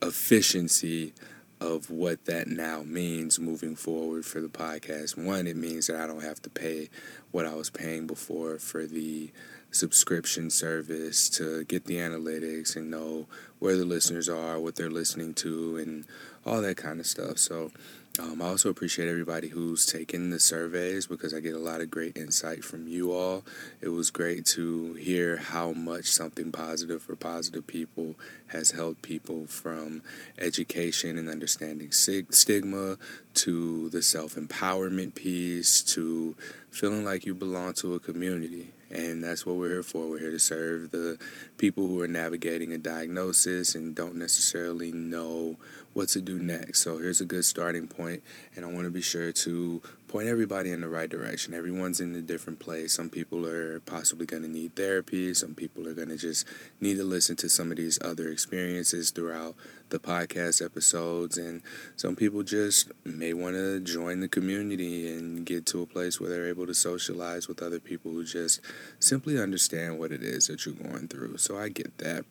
efficiency 0.00 1.12
of 1.60 1.90
what 1.90 2.26
that 2.26 2.46
now 2.46 2.82
means 2.82 3.38
moving 3.40 3.74
forward 3.74 4.24
for 4.24 4.40
the 4.40 4.48
podcast. 4.48 5.16
One, 5.16 5.46
it 5.46 5.56
means 5.56 5.86
that 5.86 6.00
I 6.00 6.06
don't 6.06 6.22
have 6.22 6.40
to 6.42 6.50
pay 6.50 6.90
what 7.32 7.46
I 7.46 7.54
was 7.54 7.70
paying 7.70 8.06
before 8.06 8.58
for 8.58 8.86
the 8.86 9.30
subscription 9.70 10.50
service 10.50 11.28
to 11.30 11.64
get 11.64 11.86
the 11.86 11.96
analytics 11.96 12.76
and 12.76 12.90
know 12.90 13.26
where 13.58 13.76
the 13.76 13.84
listeners 13.84 14.28
are, 14.28 14.60
what 14.60 14.76
they're 14.76 14.90
listening 14.90 15.34
to, 15.34 15.78
and 15.78 16.04
all 16.46 16.60
that 16.60 16.76
kind 16.76 17.00
of 17.00 17.06
stuff. 17.06 17.38
So 17.38 17.72
um, 18.20 18.40
I 18.40 18.46
also 18.46 18.70
appreciate 18.70 19.08
everybody 19.08 19.48
who's 19.48 19.86
taken 19.86 20.30
the 20.30 20.38
surveys 20.38 21.08
because 21.08 21.34
I 21.34 21.40
get 21.40 21.54
a 21.54 21.58
lot 21.58 21.80
of 21.80 21.90
great 21.90 22.16
insight 22.16 22.64
from 22.64 22.86
you 22.86 23.12
all. 23.12 23.44
It 23.80 23.88
was 23.88 24.12
great 24.12 24.46
to 24.46 24.94
hear 24.94 25.36
how 25.36 25.72
much 25.72 26.06
something 26.06 26.52
positive 26.52 27.02
for 27.02 27.16
positive 27.16 27.66
people 27.66 28.14
has 28.48 28.70
helped 28.70 29.02
people 29.02 29.46
from 29.46 30.02
education 30.38 31.18
and 31.18 31.28
understanding 31.28 31.90
stigma 31.90 32.98
to 33.34 33.88
the 33.88 34.02
self 34.02 34.36
empowerment 34.36 35.16
piece 35.16 35.82
to 35.82 36.36
feeling 36.70 37.04
like 37.04 37.26
you 37.26 37.34
belong 37.34 37.72
to 37.74 37.94
a 37.94 37.98
community. 37.98 38.68
And 38.94 39.24
that's 39.24 39.44
what 39.44 39.56
we're 39.56 39.70
here 39.70 39.82
for. 39.82 40.08
We're 40.08 40.20
here 40.20 40.30
to 40.30 40.38
serve 40.38 40.92
the 40.92 41.18
people 41.58 41.88
who 41.88 42.00
are 42.00 42.08
navigating 42.08 42.72
a 42.72 42.78
diagnosis 42.78 43.74
and 43.74 43.94
don't 43.94 44.14
necessarily 44.14 44.92
know 44.92 45.56
what 45.94 46.10
to 46.10 46.20
do 46.20 46.38
next. 46.38 46.82
So 46.82 46.98
here's 46.98 47.20
a 47.20 47.24
good 47.24 47.44
starting 47.44 47.88
point, 47.88 48.22
and 48.54 48.64
I 48.64 48.68
want 48.68 48.84
to 48.84 48.90
be 48.90 49.02
sure 49.02 49.32
to 49.32 49.82
point 50.14 50.28
everybody 50.28 50.70
in 50.70 50.80
the 50.80 50.88
right 50.88 51.10
direction. 51.10 51.54
Everyone's 51.54 52.00
in 52.00 52.14
a 52.14 52.22
different 52.22 52.60
place. 52.60 52.92
Some 52.92 53.10
people 53.10 53.44
are 53.48 53.80
possibly 53.80 54.26
going 54.26 54.44
to 54.44 54.48
need 54.48 54.76
therapy. 54.76 55.34
Some 55.34 55.56
people 55.56 55.88
are 55.88 55.92
going 55.92 56.10
to 56.10 56.16
just 56.16 56.46
need 56.80 56.98
to 56.98 57.02
listen 57.02 57.34
to 57.34 57.48
some 57.48 57.72
of 57.72 57.78
these 57.78 57.98
other 58.00 58.28
experiences 58.28 59.10
throughout 59.10 59.56
the 59.88 59.98
podcast 59.98 60.64
episodes. 60.64 61.36
And 61.36 61.62
some 61.96 62.14
people 62.14 62.44
just 62.44 62.92
may 63.04 63.32
want 63.32 63.56
to 63.56 63.80
join 63.80 64.20
the 64.20 64.28
community 64.28 65.12
and 65.12 65.44
get 65.44 65.66
to 65.66 65.82
a 65.82 65.86
place 65.86 66.20
where 66.20 66.30
they're 66.30 66.46
able 66.46 66.68
to 66.68 66.74
socialize 66.74 67.48
with 67.48 67.60
other 67.60 67.80
people 67.80 68.12
who 68.12 68.24
just 68.24 68.60
simply 69.00 69.42
understand 69.42 69.98
what 69.98 70.12
it 70.12 70.22
is 70.22 70.46
that 70.46 70.64
you're 70.64 70.76
going 70.76 71.08
through. 71.08 71.38
So 71.38 71.58
I 71.58 71.70
get 71.70 71.98
that. 71.98 72.24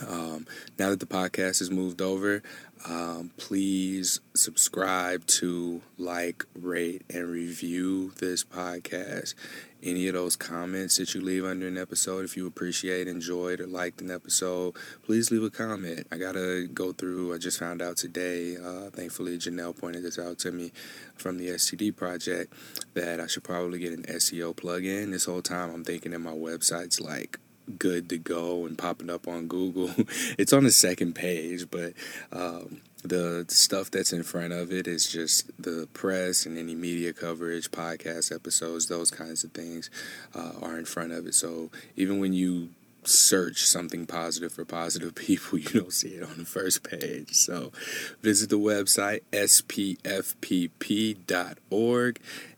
Um, 0.00 0.46
now 0.78 0.90
that 0.90 1.00
the 1.00 1.06
podcast 1.06 1.58
has 1.58 1.70
moved 1.70 2.00
over, 2.00 2.42
um, 2.88 3.30
please 3.36 4.20
subscribe 4.34 5.26
to, 5.26 5.82
like, 5.98 6.44
rate, 6.54 7.02
and 7.10 7.28
review 7.28 8.12
this 8.18 8.42
podcast. 8.42 9.34
Any 9.82 10.08
of 10.08 10.14
those 10.14 10.36
comments 10.36 10.96
that 10.96 11.14
you 11.14 11.20
leave 11.20 11.44
under 11.44 11.68
an 11.68 11.76
episode, 11.76 12.24
if 12.24 12.36
you 12.36 12.46
appreciate, 12.46 13.06
enjoyed, 13.06 13.60
or 13.60 13.66
liked 13.66 14.00
an 14.00 14.10
episode, 14.10 14.76
please 15.02 15.30
leave 15.30 15.42
a 15.42 15.50
comment. 15.50 16.06
I 16.10 16.16
gotta 16.16 16.68
go 16.72 16.92
through. 16.92 17.34
I 17.34 17.38
just 17.38 17.58
found 17.58 17.82
out 17.82 17.96
today. 17.96 18.56
Uh, 18.56 18.90
thankfully, 18.90 19.36
Jenelle 19.38 19.76
pointed 19.76 20.04
this 20.04 20.18
out 20.18 20.38
to 20.40 20.52
me 20.52 20.72
from 21.16 21.36
the 21.36 21.48
STD 21.48 21.94
project 21.94 22.52
that 22.94 23.20
I 23.20 23.26
should 23.26 23.44
probably 23.44 23.80
get 23.80 23.92
an 23.92 24.04
SEO 24.04 24.54
plugin. 24.54 25.10
This 25.10 25.24
whole 25.24 25.42
time, 25.42 25.74
I'm 25.74 25.84
thinking 25.84 26.12
that 26.12 26.20
my 26.20 26.32
website's 26.32 27.00
like 27.00 27.38
good 27.78 28.08
to 28.08 28.18
go 28.18 28.66
and 28.66 28.76
popping 28.76 29.10
up 29.10 29.28
on 29.28 29.46
Google. 29.46 29.90
it's 30.38 30.52
on 30.52 30.64
the 30.64 30.70
second 30.70 31.14
page, 31.14 31.70
but 31.70 31.92
um, 32.32 32.80
the 33.04 33.44
stuff 33.48 33.90
that's 33.90 34.12
in 34.12 34.22
front 34.22 34.52
of 34.52 34.72
it 34.72 34.86
is 34.86 35.10
just 35.10 35.50
the 35.60 35.88
press 35.92 36.46
and 36.46 36.56
any 36.56 36.74
media 36.74 37.12
coverage, 37.12 37.70
podcast 37.70 38.34
episodes, 38.34 38.86
those 38.86 39.10
kinds 39.10 39.44
of 39.44 39.52
things 39.52 39.90
uh, 40.34 40.52
are 40.60 40.78
in 40.78 40.84
front 40.84 41.12
of 41.12 41.26
it. 41.26 41.34
So 41.34 41.70
even 41.96 42.20
when 42.20 42.32
you 42.32 42.70
search 43.04 43.64
something 43.64 44.06
positive 44.06 44.52
for 44.52 44.64
positive 44.64 45.14
people, 45.22 45.58
you 45.58 45.68
don't 45.68 45.92
see 45.92 46.14
it 46.14 46.22
on 46.22 46.38
the 46.38 46.44
first 46.44 46.82
page. 46.82 47.32
So 47.32 47.72
visit 48.20 48.50
the 48.50 48.58
website 48.58 49.20
spfpp.org 49.32 49.80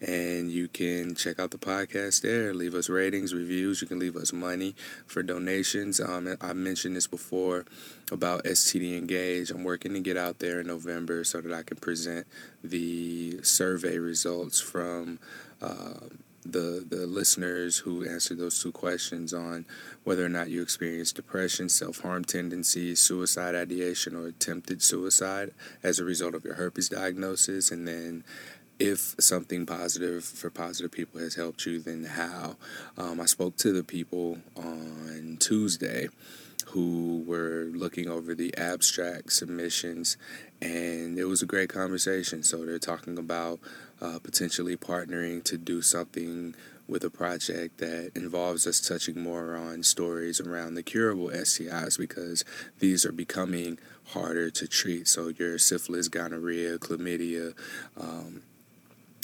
and 0.01 0.51
you 0.51 0.69
can 0.69 1.15
check 1.15 1.39
out 1.39 1.51
the 1.51 1.59
podcast 1.59 2.23
there. 2.23 2.53
Leave 2.53 2.75
us 2.75 2.89
ratings, 2.89 3.33
reviews. 3.35 3.81
You 3.81 3.89
can 3.89 3.99
leave 3.99 4.17
us 4.17 4.33
money 4.33 4.75
for 5.07 5.23
donations. 5.23 6.01
Um, 6.01 6.37
I 6.41 6.53
mentioned 6.53 6.97
this 6.97 7.07
before 7.07 7.65
about 8.13 8.45
STD 8.45 8.99
Engage. 8.99 9.51
I'm 9.51 9.65
working 9.65 9.95
to 9.95 10.01
get 10.01 10.17
out 10.17 10.39
there 10.41 10.61
in 10.61 10.67
November 10.67 11.25
so 11.25 11.41
that 11.41 11.53
I 11.53 11.63
can 11.63 11.79
present 11.79 12.27
the 12.63 13.43
survey 13.43 13.99
results 13.99 14.61
from. 14.61 15.19
Uh, 15.63 15.95
the 16.45 16.85
the 16.89 17.07
listeners 17.07 17.79
who 17.79 18.07
answered 18.07 18.39
those 18.39 18.63
two 18.63 18.73
questions 18.73 19.33
on 19.33 19.67
whether 20.05 20.25
or 20.25 20.29
not 20.29 20.51
you 20.51 20.63
experience 20.63 21.13
depression, 21.13 21.69
self 21.69 22.01
harm 22.01 22.25
tendencies, 22.25 23.01
suicide 23.01 23.55
ideation, 23.55 24.15
or 24.17 24.27
attempted 24.27 24.83
suicide 24.83 25.53
as 25.83 25.99
a 25.99 26.05
result 26.05 26.35
of 26.35 26.45
your 26.45 26.55
herpes 26.55 26.89
diagnosis, 26.89 27.71
and 27.71 27.89
then 27.89 28.25
if 28.79 29.15
something 29.21 29.67
positive 29.67 30.25
for 30.25 30.51
positive 30.51 30.91
people 30.91 31.21
has 31.21 31.37
helped 31.37 31.65
you, 31.65 31.79
then 31.79 32.05
how? 32.05 32.57
Um, 32.99 33.21
I 33.21 33.27
spoke 33.27 33.57
to 33.59 33.73
the 33.73 33.85
people 33.85 34.39
on 34.57 35.37
Tuesday 35.41 36.09
who 36.69 37.23
were 37.27 37.71
looking 37.73 38.09
over 38.09 38.35
the 38.35 38.57
abstract 38.57 39.33
submissions, 39.33 40.17
and 40.61 41.19
it 41.19 41.27
was 41.27 41.43
a 41.43 41.47
great 41.47 41.69
conversation. 41.69 42.43
So 42.43 42.65
they're 42.65 42.79
talking 42.79 43.19
about 43.19 43.61
uh, 44.01 44.19
potentially 44.23 44.77
partnering 44.77 45.43
to 45.45 45.57
do 45.57 45.83
something 45.83 46.55
with 46.87 47.03
a 47.05 47.11
project 47.11 47.79
that 47.79 48.13
involves 48.15 48.67
us 48.67 48.81
touching 48.81 49.19
more 49.21 49.57
on 49.57 49.83
stories 49.83 50.41
around 50.41 50.75
the 50.75 50.83
curable 50.83 51.29
STIs 51.29 51.99
because 51.99 52.45
these 52.79 53.07
are 53.07 53.13
becoming 53.13 53.79
harder 54.09 54.51
to 54.51 54.69
treat. 54.69 55.09
So 55.09 55.29
your 55.29 55.59
syphilis, 55.59 56.09
gonorrhea, 56.09 56.79
chlamydia, 56.79 57.55
um, 57.99 58.43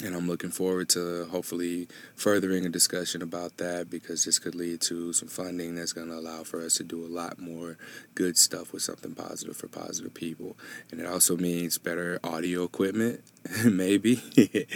and 0.03 0.15
I'm 0.15 0.27
looking 0.27 0.49
forward 0.49 0.89
to 0.89 1.25
hopefully 1.25 1.87
furthering 2.15 2.65
a 2.65 2.69
discussion 2.69 3.21
about 3.21 3.57
that 3.57 3.89
because 3.89 4.25
this 4.25 4.39
could 4.39 4.55
lead 4.55 4.81
to 4.81 5.13
some 5.13 5.27
funding 5.27 5.75
that's 5.75 5.93
going 5.93 6.07
to 6.07 6.15
allow 6.15 6.43
for 6.43 6.65
us 6.65 6.77
to 6.77 6.83
do 6.83 7.05
a 7.05 7.07
lot 7.07 7.39
more 7.39 7.77
good 8.15 8.37
stuff 8.37 8.73
with 8.73 8.81
something 8.81 9.13
positive 9.13 9.55
for 9.55 9.67
positive 9.67 10.13
people. 10.13 10.57
And 10.89 10.99
it 10.99 11.05
also 11.05 11.37
means 11.37 11.77
better 11.77 12.19
audio 12.23 12.63
equipment, 12.63 13.21
maybe, 13.65 14.21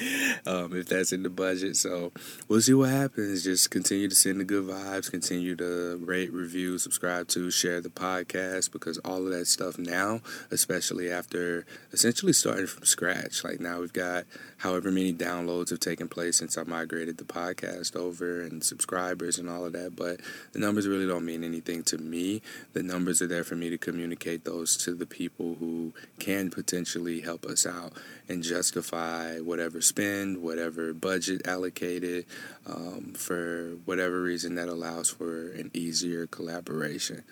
um, 0.46 0.76
if 0.76 0.88
that's 0.88 1.12
in 1.12 1.22
the 1.24 1.30
budget. 1.30 1.76
So 1.78 2.12
we'll 2.48 2.62
see 2.62 2.74
what 2.74 2.90
happens. 2.90 3.44
Just 3.44 3.70
continue 3.70 4.08
to 4.08 4.16
send 4.16 4.40
the 4.40 4.44
good 4.44 4.66
vibes, 4.66 5.12
continue 5.12 5.56
to 5.58 5.98
rate, 6.04 6.34
review, 6.34 6.78
subscribe 6.80 7.28
to, 7.30 7.52
share 7.52 7.80
the 7.80 7.90
podcast 7.90 8.72
because 8.72 8.98
all 9.00 9.18
of 9.18 9.32
that 9.32 9.46
stuff 9.46 9.78
now, 9.78 10.22
especially 10.50 11.12
after 11.12 11.66
essentially 11.94 12.34
starting 12.34 12.66
from 12.66 12.86
scratch, 12.86 13.44
like 13.44 13.60
now 13.60 13.82
we've 13.82 13.94
got 13.94 14.26
however 14.58 14.90
many 14.90 15.14
downloads 15.14 15.70
have 15.70 15.80
taken 15.80 16.08
place 16.08 16.38
since 16.38 16.58
I 16.58 16.64
migrated 16.64 17.18
the 17.18 17.24
podcast 17.24 17.96
over 17.96 18.42
and 18.42 18.64
subscribers 18.64 19.38
and 19.38 19.48
all 19.48 19.66
of 19.66 19.74
that. 19.74 19.96
But 19.96 20.22
the 20.54 20.60
numbers 20.60 20.88
really 20.88 21.06
don't 21.06 21.26
mean 21.26 21.44
anything 21.44 21.84
to 21.84 22.00
me. 22.00 22.42
The 22.74 22.82
numbers 22.82 23.22
are 23.22 23.28
there 23.28 23.44
for 23.44 23.56
me 23.56 23.70
to 23.70 23.78
communicate 23.78 24.44
those 24.44 24.76
to 24.78 24.96
the 24.96 25.06
people 25.06 25.58
who 25.60 25.94
can 26.18 26.50
potentially 26.50 27.22
help 27.22 27.46
us 27.46 27.68
out 27.68 27.94
and 28.28 28.44
justify 28.56 29.40
whatever 29.40 29.82
spend, 29.82 30.42
whatever 30.42 30.94
budget 30.94 31.46
allocated 31.46 32.26
um, 32.66 33.14
for 33.14 33.78
whatever 33.86 34.22
reason 34.22 34.56
that 34.56 34.70
allows 34.70 35.10
for 35.10 35.52
an 35.52 35.70
easier 35.74 36.26
collaboration. 36.28 37.24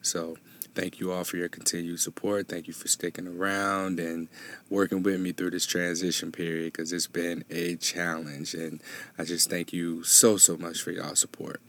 So, 0.00 0.38
thank 0.74 0.98
you 0.98 1.12
all 1.12 1.24
for 1.24 1.36
your 1.36 1.48
continued 1.48 2.00
support. 2.00 2.48
Thank 2.48 2.66
you 2.66 2.72
for 2.72 2.88
sticking 2.88 3.26
around 3.26 4.00
and 4.00 4.28
working 4.70 5.02
with 5.02 5.20
me 5.20 5.32
through 5.32 5.50
this 5.50 5.66
transition 5.66 6.32
period 6.32 6.72
because 6.72 6.92
it's 6.92 7.06
been 7.06 7.44
a 7.50 7.76
challenge. 7.76 8.54
And 8.54 8.80
I 9.18 9.24
just 9.24 9.50
thank 9.50 9.72
you 9.74 10.02
so, 10.04 10.38
so 10.38 10.56
much 10.56 10.80
for 10.80 10.92
y'all 10.92 11.14
support. 11.14 11.60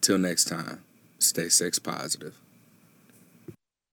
Till 0.00 0.18
next 0.18 0.44
time, 0.44 0.84
stay 1.18 1.48
sex 1.48 1.80
positive. 1.80 2.43